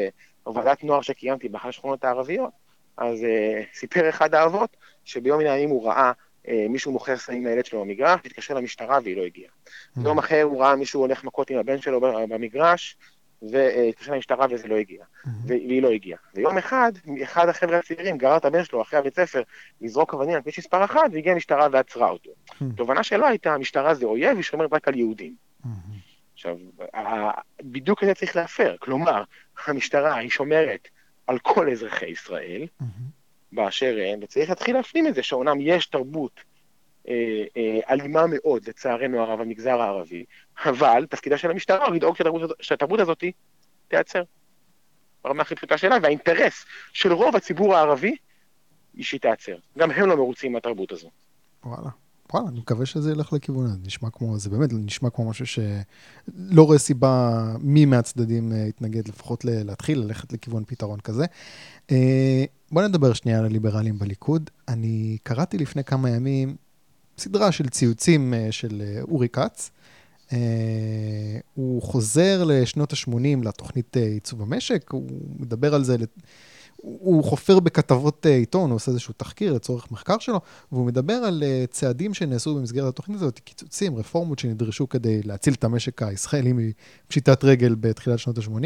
בהובלת 0.44 0.84
נוער 0.84 1.02
שקיימתי 1.02 1.50
באחת 1.50 1.70
השכונות 1.70 2.04
הערביות, 2.04 2.52
אז 2.98 3.20
uh, 3.20 3.78
סיפר 3.78 4.10
אחד 4.10 4.36
האבות 4.36 4.78
שביום 5.06 5.40
מן 5.40 5.48
הימים 5.48 5.70
הוא 5.70 5.88
ראה 5.88 6.12
uh, 6.46 6.50
מישהו 6.70 6.92
מוכר 6.92 7.18
סמים 7.18 7.46
לילד 7.46 7.66
שלו 7.66 7.82
במגרש, 7.82 8.20
התקשר 8.26 8.54
למשטרה 8.54 9.00
והיא 9.04 9.18
לא 9.18 9.22
הגיעה. 9.22 9.52
Mm-hmm. 9.52 10.02
יום 10.04 10.18
אחר 10.18 10.42
הוא 10.42 10.62
ראה 10.62 10.76
מישהו 10.76 11.02
הולך 11.02 11.24
מכות 11.24 11.50
עם 11.50 11.58
הבן 11.58 11.82
שלו 11.82 12.02
במגרש, 12.02 12.98
והתקשר 13.42 14.14
למשטרה 14.14 14.46
וזה 14.50 14.68
לא 14.68 14.76
הגיע. 14.76 15.06
והיא 15.46 15.82
לא 15.82 15.92
הגיעה. 15.92 16.20
ויום 16.36 16.58
אחד, 16.58 16.92
אחד 17.24 17.50
החבר'ה 17.50 17.78
הצעירים 17.78 18.18
גרר 18.18 18.38
את 18.38 18.46
הבן 18.46 18.64
שלו 18.64 18.82
אחרי 18.82 19.00
הבית 19.00 19.16
ספר 19.16 19.42
לזרוק 19.82 20.14
אבנים 20.14 20.36
על 20.36 20.42
כביש 20.42 20.60
מספר 20.60 20.84
אחת, 20.84 21.10
והגיעה 21.12 21.34
המשטרה 21.36 21.68
ועצרה 21.72 22.10
אותו. 22.10 22.30
Mm-hmm. 22.30 22.66
תובנה 22.76 23.04
שלו 23.04 23.28
הייתה, 23.28 23.54
המשטרה 23.54 23.94
זה 23.94 24.06
אויב, 24.06 24.36
היא 24.36 24.44
שומרת 24.44 24.74
רק 24.74 24.88
על 24.88 24.96
יהודים. 24.96 25.36
עכשיו, 26.34 26.58
בדיוק 27.62 28.04
הזה 28.04 28.14
צריך 28.14 28.36
להפר, 28.36 28.76
כלומר, 28.80 29.24
המשטרה 29.68 30.16
היא 30.16 30.30
שומרת 30.30 30.88
על 31.28 31.40
כל 31.40 31.70
אזרחי 31.70 32.06
ישראל, 32.06 32.68
באשר 33.52 33.98
הם, 34.06 34.20
וצריך 34.22 34.50
להתחיל 34.50 34.76
להפנים 34.76 35.08
את 35.08 35.16
זה, 35.16 35.24
שאומנם 35.24 35.58
יש 35.62 35.86
תרבות 35.86 36.42
אלימה 37.90 38.26
מאוד, 38.28 38.70
לצערנו 38.70 39.22
הרב, 39.22 39.42
במגזר 39.42 39.82
הערבי, 39.82 40.26
אבל 40.66 41.06
תפקידה 41.10 41.38
של 41.38 41.52
המשטרה 41.52 41.86
הוא 41.86 41.96
לדאוג 41.96 42.16
שהתרבות 42.62 43.00
הזאת 43.00 43.24
תיעצר. 43.88 44.24
ברמה 45.24 45.42
הכי 45.42 45.56
פשוטה 45.56 45.78
שלה, 45.78 45.98
והאינטרס 46.02 46.66
של 46.94 47.14
רוב 47.14 47.36
הציבור 47.36 47.76
הערבי 47.76 48.16
היא 48.94 49.04
שהיא 49.04 49.20
תיעצר. 49.20 49.56
גם 49.78 49.92
הם 49.92 50.10
לא 50.10 50.16
מרוצים 50.16 50.54
מהתרבות 50.54 50.92
הזו. 50.92 51.10
וואלה. 51.66 51.90
וואלה, 52.34 52.48
אני 52.50 52.60
מקווה 52.60 52.86
שזה 52.86 53.12
ילך 53.12 53.34
לכיוון 53.34 53.66
הזה. 53.66 53.78
נשמע 53.86 54.10
כמו, 54.10 54.38
זה 54.38 54.50
באמת 54.50 54.70
נשמע 54.74 55.10
כמו 55.10 55.30
משהו 55.30 55.46
שלא 55.46 56.64
רואה 56.64 56.78
סיבה 56.78 57.44
מי 57.60 57.86
מהצדדים 57.86 58.52
אה, 58.52 58.58
יתנגד, 58.58 59.08
לפחות 59.08 59.46
להתחיל 59.46 60.00
ללכת 60.00 60.34
לכיוון 60.34 60.64
פתרון 60.68 61.00
כזה. 61.00 61.26
בוא 62.72 62.82
נדבר 62.82 63.14
שנייה 63.14 63.40
על 63.40 63.46
הליברלים 63.46 64.00
בליכוד. 64.00 64.50
אני 64.68 65.18
קראתי 65.24 65.58
לפני 65.58 65.84
כמה 65.84 66.10
ימים 66.10 66.56
סדרה 67.22 67.52
של 67.52 67.70
ציוצים 67.70 68.34
אה, 68.34 68.48
של 68.52 68.82
אה, 68.86 69.02
אורי 69.02 69.30
כץ. 69.30 69.72
Uh, 70.30 70.34
הוא 71.54 71.82
חוזר 71.82 72.44
לשנות 72.44 72.94
ה-80 72.94 73.44
לתוכנית 73.44 73.98
uh, 73.98 74.00
עיצוב 74.00 74.42
המשק, 74.42 74.92
הוא 74.92 75.10
מדבר 75.40 75.76
על 75.76 75.84
זה, 75.84 75.96
הוא 76.78 77.24
חופר 77.24 77.60
בכתבות 77.60 78.26
uh, 78.26 78.30
עיתון, 78.30 78.70
הוא 78.70 78.76
עושה 78.76 78.92
איזשהו 78.92 79.14
תחקיר 79.18 79.54
לצורך 79.54 79.92
מחקר 79.92 80.20
שלו, 80.20 80.42
והוא 80.72 80.86
מדבר 80.86 81.14
על 81.14 81.44
uh, 81.44 81.72
צעדים 81.72 82.14
שנעשו 82.14 82.56
במסגרת 82.56 82.88
התוכנית 82.88 83.18
הזאת, 83.18 83.40
קיצוצים, 83.40 83.96
רפורמות 83.96 84.40
שנדרשו 84.40 84.90
כדי 84.90 85.22
להציל 85.24 85.54
את 85.54 85.64
המשק 85.64 86.04
הישראלי 86.04 86.54
מפשיטת 86.54 87.44
רגל 87.44 87.76
בתחילת 87.76 88.20
שנות 88.20 88.38
ה-80. 88.38 88.66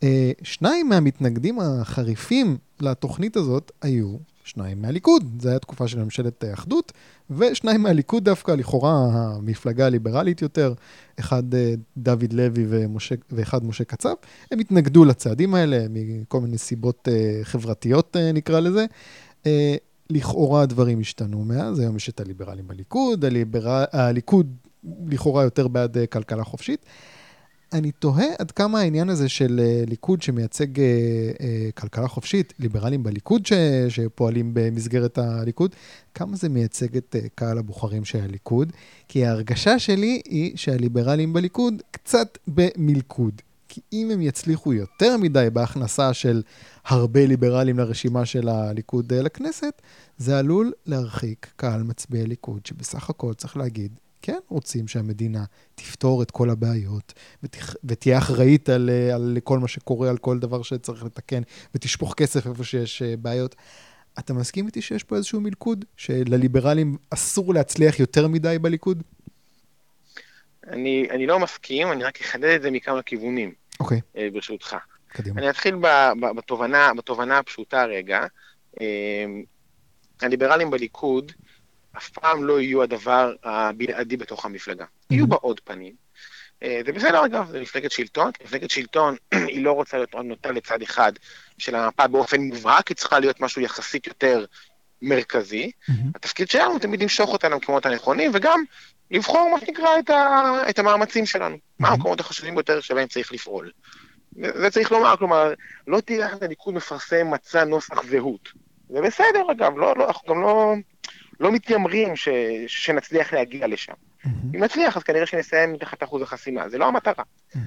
Uh, 0.00 0.04
שניים 0.42 0.88
מהמתנגדים 0.88 1.60
החריפים 1.60 2.56
לתוכנית 2.80 3.36
הזאת 3.36 3.72
היו 3.82 4.16
שניים 4.48 4.82
מהליכוד, 4.82 5.24
זו 5.42 5.48
הייתה 5.48 5.60
תקופה 5.60 5.88
של 5.88 6.04
ממשלת 6.04 6.44
אחדות, 6.52 6.92
ושניים 7.30 7.82
מהליכוד 7.82 8.24
דווקא, 8.24 8.52
לכאורה 8.52 8.92
המפלגה 9.12 9.86
הליברלית 9.86 10.42
יותר, 10.42 10.74
אחד 11.20 11.54
אה, 11.54 11.74
דוד 11.96 12.32
לוי 12.32 12.66
ומשה, 12.68 13.14
ואחד 13.30 13.64
משה 13.64 13.84
קצב, 13.84 14.14
הם 14.50 14.58
התנגדו 14.58 15.04
לצעדים 15.04 15.54
האלה 15.54 15.86
מכל 15.90 16.40
מיני 16.40 16.58
סיבות 16.58 17.08
uh, 17.08 17.44
חברתיות 17.44 18.16
נקרא 18.34 18.60
לזה. 18.60 18.86
לכאורה 20.10 20.62
הדברים 20.62 21.00
השתנו 21.00 21.44
מאז, 21.44 21.78
היום 21.78 21.96
יש 21.96 22.08
את 22.08 22.20
הליברלים 22.20 22.68
בליכוד, 22.68 23.24
הליבר... 23.24 23.84
הליכוד 23.92 24.56
לכאורה 25.06 25.44
יותר 25.44 25.68
בעד 25.68 25.96
כלכלה 26.10 26.44
חופשית. 26.44 26.86
אני 27.72 27.92
תוהה 27.92 28.26
עד 28.38 28.50
כמה 28.50 28.80
העניין 28.80 29.08
הזה 29.08 29.28
של 29.28 29.60
uh, 29.60 29.90
ליכוד 29.90 30.22
שמייצג 30.22 30.76
uh, 30.76 30.80
uh, 30.80 31.42
כלכלה 31.74 32.08
חופשית, 32.08 32.52
ליברלים 32.58 33.02
בליכוד 33.02 33.46
ש, 33.46 33.52
שפועלים 33.88 34.50
במסגרת 34.54 35.18
הליכוד, 35.18 35.74
כמה 36.14 36.36
זה 36.36 36.48
מייצג 36.48 36.96
את 36.96 37.16
קהל 37.34 37.58
הבוחרים 37.58 38.04
של 38.04 38.20
הליכוד, 38.20 38.72
כי 39.08 39.26
ההרגשה 39.26 39.78
שלי 39.78 40.20
היא 40.24 40.56
שהליברלים 40.56 41.32
בליכוד 41.32 41.82
קצת 41.90 42.38
במלכוד. 42.48 43.42
כי 43.68 43.80
אם 43.92 44.10
הם 44.10 44.20
יצליחו 44.20 44.72
יותר 44.72 45.16
מדי 45.16 45.48
בהכנסה 45.52 46.14
של 46.14 46.42
הרבה 46.84 47.26
ליברלים 47.26 47.78
לרשימה 47.78 48.26
של 48.26 48.48
הליכוד 48.48 49.12
לכנסת, 49.12 49.82
זה 50.18 50.38
עלול 50.38 50.72
להרחיק 50.86 51.46
קהל 51.56 51.82
מצביעי 51.82 52.26
ליכוד, 52.26 52.66
שבסך 52.66 53.10
הכל 53.10 53.34
צריך 53.34 53.56
להגיד, 53.56 53.92
כן 54.22 54.38
רוצים 54.48 54.88
שהמדינה 54.88 55.44
תפתור 55.74 56.22
את 56.22 56.30
כל 56.30 56.50
הבעיות, 56.50 57.12
ותח, 57.42 57.74
ותהיה 57.84 58.18
אחראית 58.18 58.68
על, 58.68 58.90
על 59.14 59.36
כל 59.44 59.58
מה 59.58 59.68
שקורה, 59.68 60.10
על 60.10 60.18
כל 60.18 60.38
דבר 60.38 60.62
שצריך 60.62 61.04
לתקן, 61.04 61.42
ותשפוך 61.74 62.14
כסף 62.14 62.46
איפה 62.46 62.64
שיש 62.64 63.02
אה, 63.02 63.14
בעיות. 63.16 63.54
אתה 64.18 64.32
מסכים 64.32 64.66
איתי 64.66 64.82
שיש 64.82 65.04
פה 65.04 65.16
איזשהו 65.16 65.40
מלכוד, 65.40 65.84
שלליברלים 65.96 66.96
אסור 67.10 67.54
להצליח 67.54 68.00
יותר 68.00 68.28
מדי 68.28 68.56
בליכוד? 68.60 69.02
אני, 70.66 71.06
אני 71.10 71.26
לא 71.26 71.38
מסכים, 71.38 71.92
אני 71.92 72.04
רק 72.04 72.20
אחדד 72.20 72.44
את 72.44 72.62
זה 72.62 72.70
מכמה 72.70 73.02
כיוונים, 73.02 73.52
אוקיי. 73.80 73.98
Okay. 73.98 74.18
אה, 74.18 74.28
ברשותך. 74.32 74.76
קדימה. 75.08 75.40
אני 75.40 75.50
אתחיל 75.50 75.74
ב, 75.74 75.86
ב, 76.20 76.36
בתובנה, 76.36 76.94
בתובנה 76.94 77.38
הפשוטה 77.38 77.84
רגע. 77.84 78.26
אה, 78.80 79.26
הליברלים 80.22 80.70
בליכוד, 80.70 81.32
אף 81.98 82.08
פעם 82.08 82.44
לא 82.44 82.60
יהיו 82.60 82.82
הדבר 82.82 83.32
הבלעדי 83.44 84.16
בתוך 84.16 84.44
המפלגה. 84.44 84.84
Mm-hmm. 84.84 85.14
יהיו 85.14 85.26
בה 85.26 85.36
עוד 85.36 85.60
פנים. 85.60 85.92
אה, 86.62 86.80
זה 86.86 86.92
בסדר 86.92 87.26
אגב, 87.26 87.50
זה 87.50 87.60
מפלגת 87.60 87.90
שלטון, 87.90 88.30
מפלגת 88.44 88.70
שלטון 88.70 89.16
היא 89.48 89.64
לא 89.64 89.72
רוצה 89.72 89.96
להיות 89.96 90.14
נוטה 90.14 90.50
לצד 90.50 90.82
אחד 90.82 91.12
של 91.58 91.74
המפה 91.74 92.06
באופן 92.06 92.40
מובהק, 92.40 92.88
היא 92.88 92.96
צריכה 92.96 93.18
להיות 93.18 93.40
משהו 93.40 93.62
יחסית 93.62 94.06
יותר 94.06 94.44
מרכזי. 95.02 95.70
Mm-hmm. 95.70 95.92
התפקיד 96.14 96.50
שלנו 96.50 96.70
הוא 96.70 96.78
תמיד 96.78 97.02
למשוך 97.02 97.32
אותה 97.32 97.48
למקומות 97.48 97.86
הנכונים, 97.86 98.30
וגם 98.34 98.62
לבחור 99.10 99.50
מה 99.50 99.60
שנקרא 99.60 99.98
את, 99.98 100.10
ה... 100.10 100.42
את 100.70 100.78
המאמצים 100.78 101.26
שלנו, 101.26 101.54
mm-hmm. 101.56 101.76
מה 101.78 101.88
המקומות 101.88 102.20
החשובים 102.20 102.54
ביותר 102.54 102.80
שבהם 102.80 103.08
צריך 103.08 103.32
לפעול. 103.32 103.70
זה 104.32 104.70
צריך 104.70 104.92
לומר, 104.92 105.16
כלומר, 105.16 105.52
לא 105.86 105.98
לך 106.10 106.34
את 106.34 106.42
הליכוד 106.42 106.74
מפרסם 106.74 107.30
מצע 107.30 107.64
נוסח 107.64 108.02
זהות. 108.02 108.48
זה 108.88 109.00
בסדר 109.00 109.42
אגב, 109.50 109.78
לא, 109.78 109.94
לא, 109.96 110.06
אנחנו 110.08 110.34
גם 110.34 110.42
לא... 110.42 110.74
לא 111.40 111.52
מתיימרים 111.52 112.16
ש, 112.16 112.28
שנצליח 112.66 113.32
להגיע 113.32 113.66
לשם. 113.66 113.92
Mm-hmm. 113.92 114.28
אם 114.54 114.62
נצליח, 114.62 114.96
אז 114.96 115.02
כנראה 115.02 115.26
שנסיים 115.26 115.72
מתחת 115.72 116.02
אחוז 116.02 116.22
החסימה, 116.22 116.68
זה 116.68 116.78
לא 116.78 116.86
המטרה. 116.86 117.24
Mm-hmm. 117.52 117.58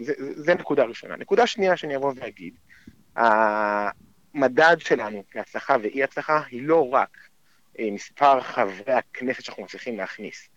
זה, 0.00 0.12
זה 0.18 0.54
נקודה 0.54 0.84
ראשונה. 0.84 1.16
נקודה 1.16 1.46
שנייה 1.46 1.76
שאני 1.76 1.96
אבוא 1.96 2.12
ואגיד, 2.16 2.54
המדד 3.16 4.76
שלנו 4.78 5.24
להצלחה 5.34 5.76
ואי 5.82 6.02
הצלחה 6.02 6.42
היא 6.50 6.62
לא 6.62 6.88
רק 6.94 7.18
אה, 7.78 7.88
מספר 7.90 8.40
חברי 8.40 8.94
הכנסת 8.94 9.44
שאנחנו 9.44 9.62
מצליחים 9.62 9.96
להכניס, 9.96 10.48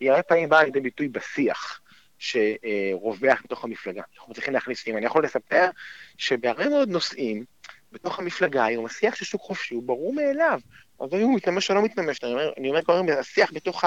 היא 0.00 0.10
הרבה 0.10 0.22
פעמים 0.22 0.48
באה 0.48 0.64
לידי 0.64 0.80
ביטוי 0.80 1.08
בשיח. 1.08 1.80
שרווח 2.18 3.42
בתוך 3.44 3.64
המפלגה. 3.64 4.02
אנחנו 4.18 4.34
צריכים 4.34 4.54
להכניס, 4.54 4.88
אם 4.88 4.96
אני 4.96 5.06
יכול 5.06 5.24
לספר, 5.24 5.68
שבהרבה 6.18 6.68
מאוד 6.68 6.88
נושאים, 6.88 7.44
בתוך 7.92 8.18
המפלגה 8.18 8.64
היום, 8.64 8.86
השיח 8.86 9.14
של 9.14 9.24
שוק 9.24 9.42
חופשי 9.42 9.74
הוא 9.74 9.82
ברור 9.82 10.14
מאליו. 10.14 10.60
אז 11.00 11.08
אם 11.14 11.20
הוא 11.20 11.36
מתממש 11.36 11.70
או 11.70 11.74
לא 11.74 11.82
מתממש, 11.82 12.24
אני 12.24 12.32
אומר, 12.32 12.52
אני 12.58 12.68
אומר 12.68 12.82
כל 12.82 12.92
הזמן, 12.92 13.08
השיח 13.12 13.50
בתוך 13.54 13.84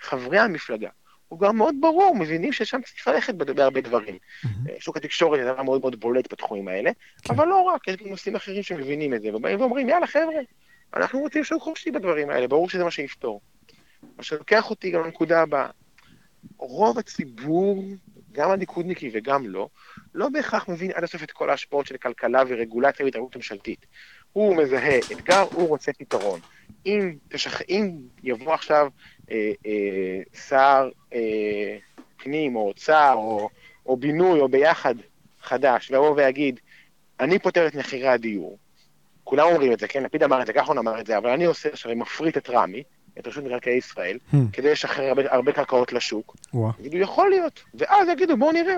חברי 0.00 0.38
המפלגה, 0.38 0.88
הוא 1.28 1.40
גם 1.40 1.56
מאוד 1.56 1.74
ברור, 1.80 2.16
מבינים 2.16 2.52
ששם 2.52 2.80
צריך 2.82 3.08
ללכת 3.08 3.34
בהרבה 3.34 3.80
דברים. 3.80 4.16
Mm-hmm. 4.16 4.48
שוק 4.78 4.96
התקשורת 4.96 5.40
זה 5.40 5.52
דבר 5.52 5.62
מאוד 5.62 5.80
מאוד 5.80 6.00
בולט 6.00 6.32
בתחומים 6.32 6.68
האלה, 6.68 6.90
כן. 7.22 7.34
אבל 7.34 7.46
לא 7.48 7.60
רק, 7.60 7.88
יש 7.88 7.96
גם 7.96 8.08
נושאים 8.08 8.36
אחרים 8.36 8.62
שמבינים 8.62 9.14
את 9.14 9.22
זה, 9.22 9.34
ובאים 9.34 9.60
ואומרים, 9.60 9.88
יאללה 9.88 10.06
חבר'ה, 10.06 10.34
אנחנו 10.94 11.18
רוצים 11.18 11.44
שוק 11.44 11.62
חופשי 11.62 11.90
בדברים 11.90 12.30
האלה, 12.30 12.48
ברור 12.48 12.68
שזה 12.68 12.84
מה 12.84 12.90
שיפתור. 12.90 13.40
מה 14.16 14.22
שלוקח 14.22 14.70
אותי 14.70 14.90
גם 14.90 15.04
לנקודה 15.04 15.42
הבאה, 15.42 15.68
רוב 16.58 16.98
הציבור 16.98 17.84
גם 18.32 18.50
הליכודניקי 18.50 19.10
וגם 19.12 19.46
לא, 19.46 19.68
לא 20.14 20.28
בהכרח 20.28 20.68
מבין 20.68 20.90
עד 20.94 21.04
הסוף 21.04 21.22
את 21.22 21.30
כל 21.30 21.50
ההשפעות 21.50 21.86
של 21.86 21.96
כלכלה 21.96 22.42
ורגולציה 22.48 23.04
והתערבות 23.04 23.36
ממשלתית. 23.36 23.86
הוא 24.32 24.56
מזהה 24.56 24.98
אתגר, 24.98 25.44
הוא 25.52 25.68
רוצה 25.68 25.92
פתרון. 25.92 26.40
אם, 26.86 27.14
תשכ... 27.28 27.62
אם 27.68 27.90
יבוא 28.22 28.54
עכשיו 28.54 28.88
אה, 29.30 29.52
אה, 29.66 30.20
שר 30.48 30.88
אה, 31.14 31.76
פנים 32.16 32.56
או 32.56 32.68
אוצר 32.68 33.14
או, 33.16 33.48
או 33.86 33.96
בינוי 33.96 34.40
או 34.40 34.48
ביחד 34.48 34.94
חדש, 35.40 35.90
ויבוא 35.90 36.14
ויגיד, 36.16 36.60
אני 37.20 37.38
פותר 37.38 37.66
את 37.66 37.74
מחירי 37.74 38.08
הדיור, 38.08 38.58
כולם 39.24 39.46
אומרים 39.46 39.72
את 39.72 39.80
זה, 39.80 39.88
כן, 39.88 40.02
לפיד 40.02 40.22
אמר 40.22 40.42
את 40.42 40.46
זה, 40.46 40.52
כחלון 40.52 40.78
אמר 40.78 41.00
את 41.00 41.06
זה, 41.06 41.18
אבל 41.18 41.30
אני 41.30 41.44
עושה 41.44 41.68
עכשיו, 41.68 41.96
מפריט 41.96 42.36
את 42.36 42.50
רמ"י, 42.50 42.82
את 43.18 43.26
רשות 43.26 43.44
מקרקעי 43.44 43.76
ישראל, 43.76 44.18
hmm. 44.32 44.36
כדי 44.52 44.72
לשחרר 44.72 45.08
הרבה, 45.08 45.22
הרבה 45.30 45.52
קרקעות 45.52 45.92
לשוק. 45.92 46.36
יגידו, 46.80 46.96
יכול 46.96 47.30
להיות. 47.30 47.64
ואז 47.74 48.08
יגידו, 48.08 48.36
בואו 48.36 48.52
נראה, 48.52 48.74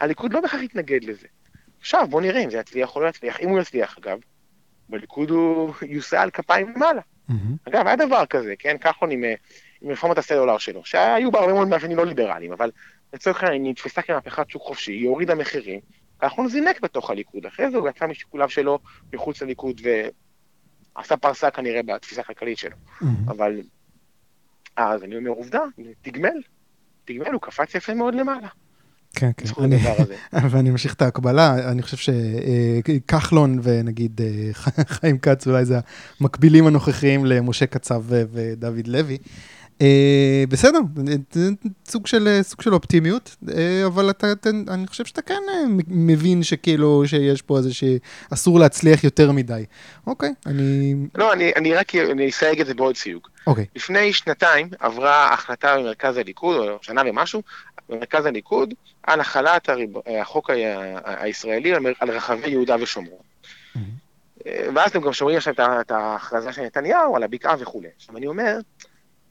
הליכוד 0.00 0.32
לא 0.32 0.40
בהכרח 0.40 0.62
יתנגד 0.62 1.04
לזה. 1.04 1.26
עכשיו, 1.80 2.06
בואו 2.10 2.22
נראה 2.22 2.44
אם 2.44 2.50
זה 2.50 2.58
יצליח 2.58 2.96
או 2.96 3.00
לא 3.00 3.08
יצליח. 3.08 3.40
אם 3.40 3.48
הוא 3.48 3.60
יצליח, 3.60 3.98
אגב, 3.98 4.18
בליכוד 4.88 5.30
הוא 5.30 5.72
יוסע 5.82 6.22
על 6.22 6.30
כפיים 6.30 6.68
למעלה. 6.76 7.00
Mm-hmm. 7.30 7.68
אגב, 7.68 7.86
היה 7.86 7.96
דבר 7.96 8.26
כזה, 8.26 8.54
כן, 8.58 8.76
כחלון 8.78 9.10
עם, 9.10 9.24
אה, 9.24 9.34
עם 9.80 9.90
רפורמת 9.90 10.18
הסלולר 10.18 10.58
שלו, 10.58 10.84
שהיו 10.84 11.30
בה 11.30 11.40
הרבה 11.40 11.52
מאוד 11.52 11.68
מאפיינים 11.68 11.98
לא 11.98 12.06
ליברליים, 12.06 12.52
אבל 12.52 12.70
לצורך 13.12 13.42
העניין 13.42 13.64
היא 13.64 13.70
נתפסה 13.70 14.02
כמהפכת 14.02 14.50
שוק 14.50 14.62
חופשי, 14.62 14.92
היא 14.92 15.08
הורידה 15.08 15.34
מחירים, 15.34 15.80
כחלון 16.18 16.48
זינק 16.48 16.80
בתוך 16.80 17.10
הליכוד. 17.10 17.46
אחרי 17.46 17.70
זה 17.70 17.76
הוא 17.76 17.88
יצא 17.88 18.06
משיקוליו 18.06 18.48
שלו 18.48 18.78
מחוץ 19.12 19.42
לליכוד 19.42 19.80
ועשה 20.96 21.16
פרסה 21.16 21.50
כנראה 21.50 21.82
בתפיסה 21.82 22.20
הכלכלית 22.20 22.58
שלו. 22.58 22.76
Mm-hmm. 22.76 23.04
אבל 23.30 23.60
אז 24.76 25.04
אני 25.04 25.16
אומר, 25.16 25.30
עובדה, 25.30 25.60
תגמל. 26.02 26.42
תגמל, 27.04 27.32
הוא 27.32 27.40
קפץ 27.40 27.74
יפה 27.74 27.94
מאוד 27.94 28.14
למעלה. 28.14 28.48
כן, 29.18 29.30
כן, 29.36 29.48
אני, 29.64 29.76
ואני 30.50 30.70
אמשיך 30.70 30.94
את 30.94 31.02
ההקבלה, 31.02 31.70
אני 31.70 31.82
חושב 31.82 32.12
שכחלון 32.86 33.60
ונגיד 33.62 34.20
אה, 34.20 34.50
חיים 34.96 35.18
כץ, 35.18 35.46
אולי 35.46 35.64
זה 35.64 35.78
המקבילים 36.20 36.66
הנוכחיים 36.66 37.26
למשה 37.26 37.66
קצב 37.66 38.02
ודוד 38.08 38.86
לוי. 38.86 39.18
אה, 39.82 40.44
בסדר, 40.48 40.78
סוג 41.88 42.06
של, 42.06 42.38
סוג 42.42 42.62
של 42.62 42.74
אופטימיות, 42.74 43.36
אה, 43.56 43.86
אבל 43.86 44.10
אתה, 44.10 44.32
אתה, 44.32 44.50
אני 44.68 44.86
חושב 44.86 45.04
שאתה 45.04 45.22
כן 45.22 45.42
אה, 45.48 45.62
מבין 45.88 46.42
שכאילו, 46.42 47.02
שיש 47.06 47.42
פה 47.42 47.56
איזה 47.58 47.70
שאסור 47.74 48.58
להצליח 48.58 49.04
יותר 49.04 49.32
מדי. 49.32 49.64
אוקיי, 50.06 50.30
אני... 50.46 50.94
לא, 51.14 51.32
אני, 51.32 51.52
אני 51.56 51.74
רק 51.74 51.94
אני 51.94 52.28
אסייג 52.28 52.60
את 52.60 52.66
זה 52.66 52.74
בעוד 52.74 52.96
סיוג. 52.96 53.28
אוקיי. 53.46 53.66
לפני 53.76 54.12
שנתיים 54.12 54.68
עברה 54.78 55.34
החלטה 55.34 55.76
במרכז 55.78 56.16
הליכוד, 56.16 56.68
או 56.68 56.78
שנה 56.82 57.02
ומשהו, 57.06 57.42
במרכז 57.88 58.26
הליכוד, 58.26 58.74
על 59.02 59.20
החלת 59.20 59.68
הריב, 59.68 59.90
החוק 60.20 60.50
ה, 60.50 60.54
הישראלי 61.04 61.74
על, 61.74 62.10
רחבי 62.10 62.50
יהודה 62.50 62.76
ושומרון. 62.80 63.28
ואז 64.46 64.90
אתם 64.90 65.00
גם 65.00 65.12
שומעים 65.12 65.36
עכשיו 65.38 65.54
את 65.80 65.90
ההכרזה 65.90 66.52
של 66.52 66.62
נתניהו 66.62 67.16
על 67.16 67.22
הבקעה 67.22 67.54
וכולי. 67.58 67.88
עכשיו 67.96 68.16
אני 68.16 68.26
אומר, 68.26 68.58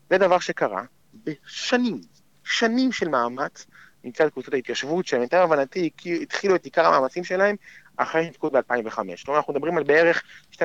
זה 0.10 0.18
דבר 0.18 0.40
שקרה 0.40 0.84
בשנים, 1.24 2.02
שנים 2.44 2.92
של 2.92 3.08
מאמץ 3.08 3.66
מצד 4.04 4.30
קבוצות 4.30 4.54
ההתיישבות, 4.54 5.08
שלמיטב 5.08 5.38
הבנתי 5.38 5.90
התחילו 6.22 6.56
את 6.56 6.66
עיקר 6.66 6.86
המאמצים 6.86 7.24
שלהם 7.24 7.56
אחרי 7.98 8.28
התפקוד 8.28 8.54
ב-2005. 8.54 8.96
כלומר, 9.26 9.40
אנחנו 9.40 9.54
מדברים 9.54 9.78
על 9.78 9.84
בערך 9.84 10.24
12-13 10.54 10.58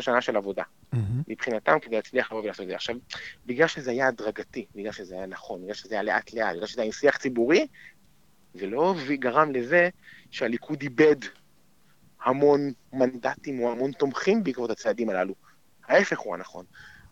שנה 0.00 0.20
של 0.20 0.36
עבודה, 0.36 0.62
mm-hmm. 0.62 0.98
מבחינתם, 1.28 1.78
כדי 1.82 1.96
להצליח 1.96 2.32
לבוא 2.32 2.42
ולעשות 2.42 2.62
את 2.62 2.68
זה. 2.68 2.74
עכשיו, 2.74 2.96
בגלל 3.46 3.66
שזה 3.66 3.90
היה 3.90 4.08
הדרגתי, 4.08 4.66
בגלל 4.74 4.92
שזה 4.92 5.14
היה 5.14 5.26
נכון, 5.26 5.62
בגלל 5.62 5.74
שזה 5.74 5.94
היה 5.94 6.02
לאט-לאט, 6.02 6.54
בגלל 6.54 6.66
שזה 6.66 6.80
היה 6.80 6.86
עם 6.86 6.92
שיח 6.92 7.16
ציבורי, 7.16 7.66
זה 8.54 8.66
לא 8.66 8.94
גרם 9.08 9.52
לזה 9.52 9.88
שהליכוד 10.30 10.82
איבד 10.82 11.16
המון 12.24 12.72
מנדטים 12.92 13.60
או 13.60 13.72
המון 13.72 13.92
תומכים 13.92 14.44
בעקבות 14.44 14.70
הצעדים 14.70 15.10
הללו. 15.10 15.34
ההפך 15.88 16.18
הוא 16.18 16.34
הנכון. 16.34 16.64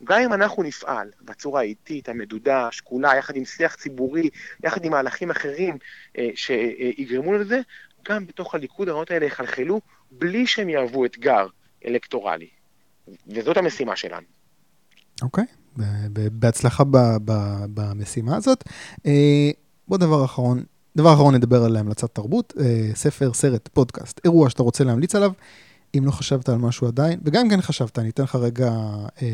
גם 0.05 0.21
אם 0.21 0.33
אנחנו 0.33 0.63
נפעל 0.63 1.11
בצורה 1.23 1.61
האיטית, 1.61 2.09
המדודה, 2.09 2.69
השקולה, 2.69 3.17
יחד 3.17 3.37
עם 3.37 3.45
שיח 3.45 3.75
ציבורי, 3.75 4.31
יחד 4.65 4.85
עם 4.85 4.93
מהלכים 4.93 5.31
אחרים 5.31 5.79
אה, 6.19 6.29
שיגרמו 6.35 7.33
לזה, 7.33 7.61
גם 8.09 8.27
בתוך 8.27 8.55
הליכוד 8.55 8.89
הרעיונות 8.89 9.11
האלה 9.11 9.27
יחלחלו 9.27 9.81
בלי 10.11 10.47
שהם 10.47 10.69
יהוו 10.69 11.05
אתגר 11.05 11.47
אלקטורלי. 11.87 12.49
וזאת 13.27 13.57
המשימה 13.57 13.97
שלנו. 13.97 14.27
אוקיי, 15.23 15.45
okay. 15.45 15.81
בהצלחה 16.33 16.85
במשימה 17.75 18.37
הזאת. 18.37 18.65
אה, 19.07 19.51
בוא 19.89 19.99
דבר 19.99 20.25
אחרון, 20.25 20.63
דבר 20.97 21.15
אחרון 21.15 21.35
נדבר 21.35 21.65
על 21.65 21.77
המלצת 21.77 22.15
תרבות, 22.15 22.55
אה, 22.61 22.91
ספר, 22.95 23.33
סרט, 23.35 23.69
פודקאסט, 23.73 24.21
אירוע 24.25 24.51
שאתה 24.51 24.63
רוצה 24.63 24.85
להמליץ 24.85 25.15
עליו. 25.15 25.33
אם 25.99 26.05
לא 26.05 26.11
חשבת 26.11 26.49
על 26.49 26.59
משהו 26.59 26.87
עדיין, 26.87 27.21
וגם 27.25 27.45
אם 27.45 27.51
כן 27.51 27.61
חשבת, 27.61 27.99
אני 27.99 28.11
אתן 28.11 28.23
לך 28.23 28.35
רגע 28.35 28.71
אה, 29.23 29.29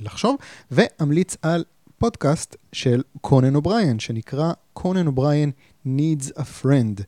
לחשוב, 0.00 0.36
ואמליץ 0.70 1.36
על 1.42 1.64
פודקאסט 1.98 2.56
של 2.72 3.02
קונן 3.20 3.54
אובריין, 3.54 3.98
שנקרא 3.98 4.52
Conan 4.72 5.06
O'Brien 5.06 5.50
Needs 5.86 6.38
a 6.38 6.42
Friend. 6.62 7.02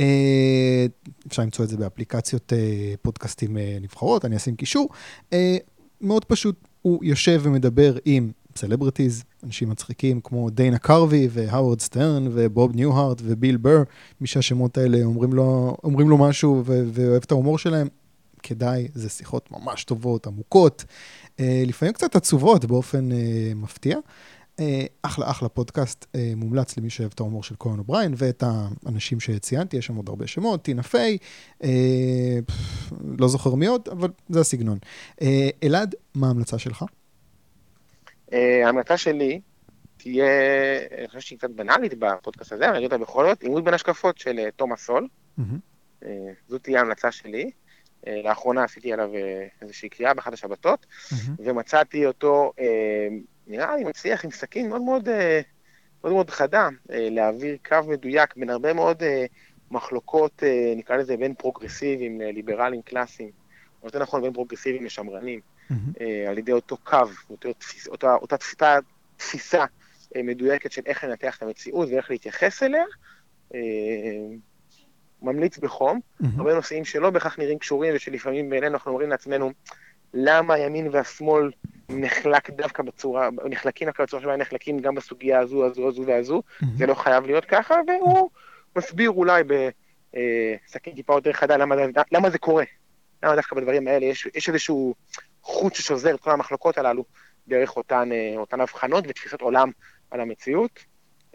אה, 0.00 0.86
אפשר 1.26 1.42
למצוא 1.42 1.64
את 1.64 1.70
זה 1.70 1.76
באפליקציות 1.76 2.52
אה, 2.52 2.94
פודקאסטים 3.02 3.56
אה, 3.56 3.78
נבחרות, 3.80 4.24
אני 4.24 4.36
אשים 4.36 4.56
קישור. 4.56 4.88
אה, 5.32 5.56
מאוד 6.00 6.24
פשוט, 6.24 6.68
הוא 6.82 7.04
יושב 7.04 7.40
ומדבר 7.44 7.96
עם 8.04 8.30
celebrities, 8.56 9.24
אנשים 9.44 9.70
מצחיקים 9.70 10.20
כמו 10.20 10.50
דיינה 10.50 10.78
קרווי 10.78 11.28
והאוורד 11.30 11.80
סטרן 11.80 12.26
ובוב 12.30 12.76
ניוהארט 12.76 13.20
וביל 13.24 13.56
בר, 13.56 13.82
מי 14.20 14.26
שהשמות 14.26 14.78
האלה 14.78 15.04
אומרים 15.04 15.32
לו, 15.32 15.76
אומרים 15.84 16.08
לו 16.08 16.18
משהו 16.18 16.62
ו- 16.66 16.82
ואוהב 16.92 17.22
את 17.22 17.30
ההומור 17.30 17.58
שלהם, 17.58 17.88
כדאי, 18.42 18.88
זה 18.94 19.08
שיחות 19.08 19.50
ממש 19.50 19.84
טובות, 19.84 20.26
עמוקות, 20.26 20.84
אה, 21.40 21.62
לפעמים 21.66 21.94
קצת 21.94 22.16
עצובות 22.16 22.64
באופן 22.64 23.12
אה, 23.12 23.52
מפתיע. 23.56 23.98
אה, 24.60 24.84
אחלה 25.02 25.30
אחלה 25.30 25.48
פודקאסט, 25.48 26.06
אה, 26.14 26.32
מומלץ 26.36 26.76
למי 26.78 26.90
שאוהב 26.90 27.10
את 27.14 27.20
ההומור 27.20 27.42
של 27.42 27.54
קונן 27.54 27.78
אובריין 27.78 28.14
ואת 28.16 28.44
האנשים 28.46 29.20
שציינתי, 29.20 29.76
יש 29.76 29.86
שם 29.86 29.94
עוד 29.94 30.08
הרבה 30.08 30.26
שמות, 30.26 30.62
טינה 30.62 30.82
פיי, 30.82 31.18
אה, 31.64 32.38
לא 33.18 33.28
זוכר 33.28 33.54
מי 33.54 33.66
עוד, 33.66 33.88
אבל 33.92 34.08
זה 34.28 34.40
הסגנון. 34.40 34.78
אה, 35.22 35.48
אלעד, 35.62 35.94
מה 36.14 36.26
ההמלצה 36.26 36.58
שלך? 36.58 36.84
אה, 38.32 38.66
ההמלצה 38.66 38.96
שלי 38.96 39.40
תהיה, 39.96 40.26
אני 40.98 41.08
חושב 41.08 41.20
שהיא 41.20 41.38
קצת 41.38 41.50
בנאלית 41.50 41.94
בפודקאסט 41.98 42.52
הזה, 42.52 42.64
אבל 42.64 42.74
אני 42.74 42.78
אגיד 42.78 42.92
אותה 42.92 43.04
בכל 43.04 43.26
זאת, 43.26 43.42
עימות 43.42 43.64
בין 43.64 43.74
השקפות 43.74 44.18
של 44.18 44.38
אה, 44.38 44.50
תומאס 44.56 44.86
סול. 44.86 45.08
אה, 46.04 46.08
זאת 46.48 46.62
תהיה 46.62 46.78
ההמלצה 46.78 47.12
שלי. 47.12 47.50
לאחרונה 48.24 48.64
עשיתי 48.64 48.92
עליו 48.92 49.10
איזושהי 49.62 49.88
קריאה 49.88 50.14
באחת 50.14 50.32
השבתות, 50.32 50.86
ומצאתי 51.38 52.06
אותו, 52.06 52.52
נראה 53.46 53.76
לי 53.76 53.84
מצליח 53.84 54.24
עם 54.24 54.30
סכין 54.30 54.68
מאוד 54.68 54.82
מאוד, 54.82 55.08
מאוד, 56.04 56.12
מאוד 56.12 56.30
חדה, 56.30 56.68
להעביר 56.88 57.56
קו 57.68 57.76
מדויק 57.88 58.36
בין 58.36 58.50
הרבה 58.50 58.72
מאוד 58.72 59.02
מחלוקות, 59.70 60.42
נקרא 60.76 60.96
לזה 60.96 61.16
בין 61.16 61.34
פרוגרסיביים 61.34 62.20
לליברלים 62.20 62.82
קלאסיים, 62.82 63.30
או 63.82 63.88
יותר 63.88 63.98
נכון 63.98 64.22
בין 64.22 64.32
פרוגרסיביים 64.32 64.84
לשמרנים. 64.84 65.40
אה, 66.00 66.24
על 66.28 66.38
ידי 66.38 66.52
אותו 66.52 66.76
קו, 66.76 66.96
אותו 67.30 67.52
תפיס, 67.52 67.86
אותה, 67.86 68.14
אותה 68.14 68.36
תפיסה, 68.36 68.78
תפיסה 69.16 69.64
אה, 70.16 70.22
מדויקת 70.22 70.72
של 70.72 70.82
איך 70.86 71.04
לנתח 71.04 71.36
את 71.36 71.42
המציאות 71.42 71.88
ואיך 71.88 72.10
להתייחס 72.10 72.62
אליה. 72.62 72.84
אה, 73.54 73.60
ממליץ 75.22 75.58
בחום. 75.58 76.00
הרבה 76.36 76.54
נושאים 76.54 76.84
שלא 76.84 77.10
בהכרח 77.10 77.38
נראים 77.38 77.58
קשורים 77.58 77.92
ושלפעמים 77.96 78.50
בעינינו 78.50 78.74
אנחנו 78.74 78.90
אומרים 78.90 79.10
לעצמנו, 79.10 79.50
למה 80.14 80.54
הימין 80.54 80.88
והשמאל 80.92 81.50
נחלק 81.88 82.50
דווקא 82.50 82.82
בצורה, 82.82 83.28
נחלקים 83.50 83.88
דווקא 83.88 84.02
בצורה 84.02 84.22
שבה 84.22 84.36
נחלקים 84.36 84.78
גם 84.78 84.94
בסוגיה 84.94 85.40
הזו, 85.40 85.66
הזו, 85.66 85.88
הזו 85.88 86.02
והזו. 86.06 86.42
זה 86.76 86.86
לא 86.86 86.94
חייב 86.94 87.26
להיות 87.26 87.44
ככה, 87.44 87.74
והוא 87.86 88.30
מסביר 88.76 89.10
אולי 89.10 89.42
בסכין 89.42 90.94
טיפה 90.94 91.14
יותר 91.14 91.32
חדה 91.32 91.56
למה, 91.56 91.74
למה 92.12 92.30
זה 92.30 92.38
קורה. 92.38 92.64
למה 93.22 93.36
דווקא 93.36 93.56
בדברים 93.56 93.88
האלה 93.88 94.06
יש, 94.06 94.28
יש 94.34 94.48
איזשהו 94.48 94.94
חוט 95.42 95.74
ששוזר 95.74 96.14
את 96.14 96.20
כל 96.20 96.30
המחלוקות 96.30 96.78
הללו 96.78 97.04
דרך 97.48 97.76
אותן, 97.76 98.08
אה, 98.12 98.34
אותן 98.36 98.60
הבחנות 98.60 99.04
ותפיסות 99.08 99.40
עולם 99.40 99.70
על 100.10 100.20
המציאות. 100.20 100.78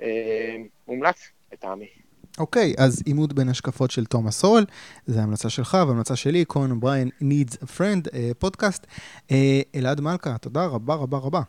אה, 0.01 0.55
מומלץ, 0.87 1.27
לטעמי. 1.53 1.87
אוקיי, 2.37 2.73
okay, 2.77 2.81
אז 2.83 3.03
עימות 3.05 3.33
בין 3.33 3.49
השקפות 3.49 3.91
של 3.91 4.05
תומאס 4.05 4.39
סול, 4.39 4.65
זו 5.07 5.19
המלצה 5.19 5.49
שלך 5.49 5.77
והמלצה 5.87 6.15
שלי, 6.15 6.45
קורן 6.45 6.79
בריין 6.79 7.09
needs 7.21 7.53
a 7.53 7.65
friend, 7.65 8.09
פודקאסט. 8.39 8.87
אלעד 9.75 10.01
מלכה, 10.01 10.37
תודה 10.37 10.65
רבה 10.65 10.95
רבה 10.95 11.17
רבה. 11.17 11.41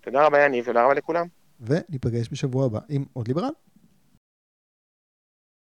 תודה 0.00 0.26
רבה 0.26 0.44
יניב, 0.44 0.64
תודה 0.64 0.84
רבה 0.84 0.94
לכולם. 0.94 1.26
וניפגש 1.60 2.28
בשבוע 2.32 2.66
הבא 2.66 2.78
עם 2.88 3.04
עוד 3.12 3.28
ליברל. 3.28 3.50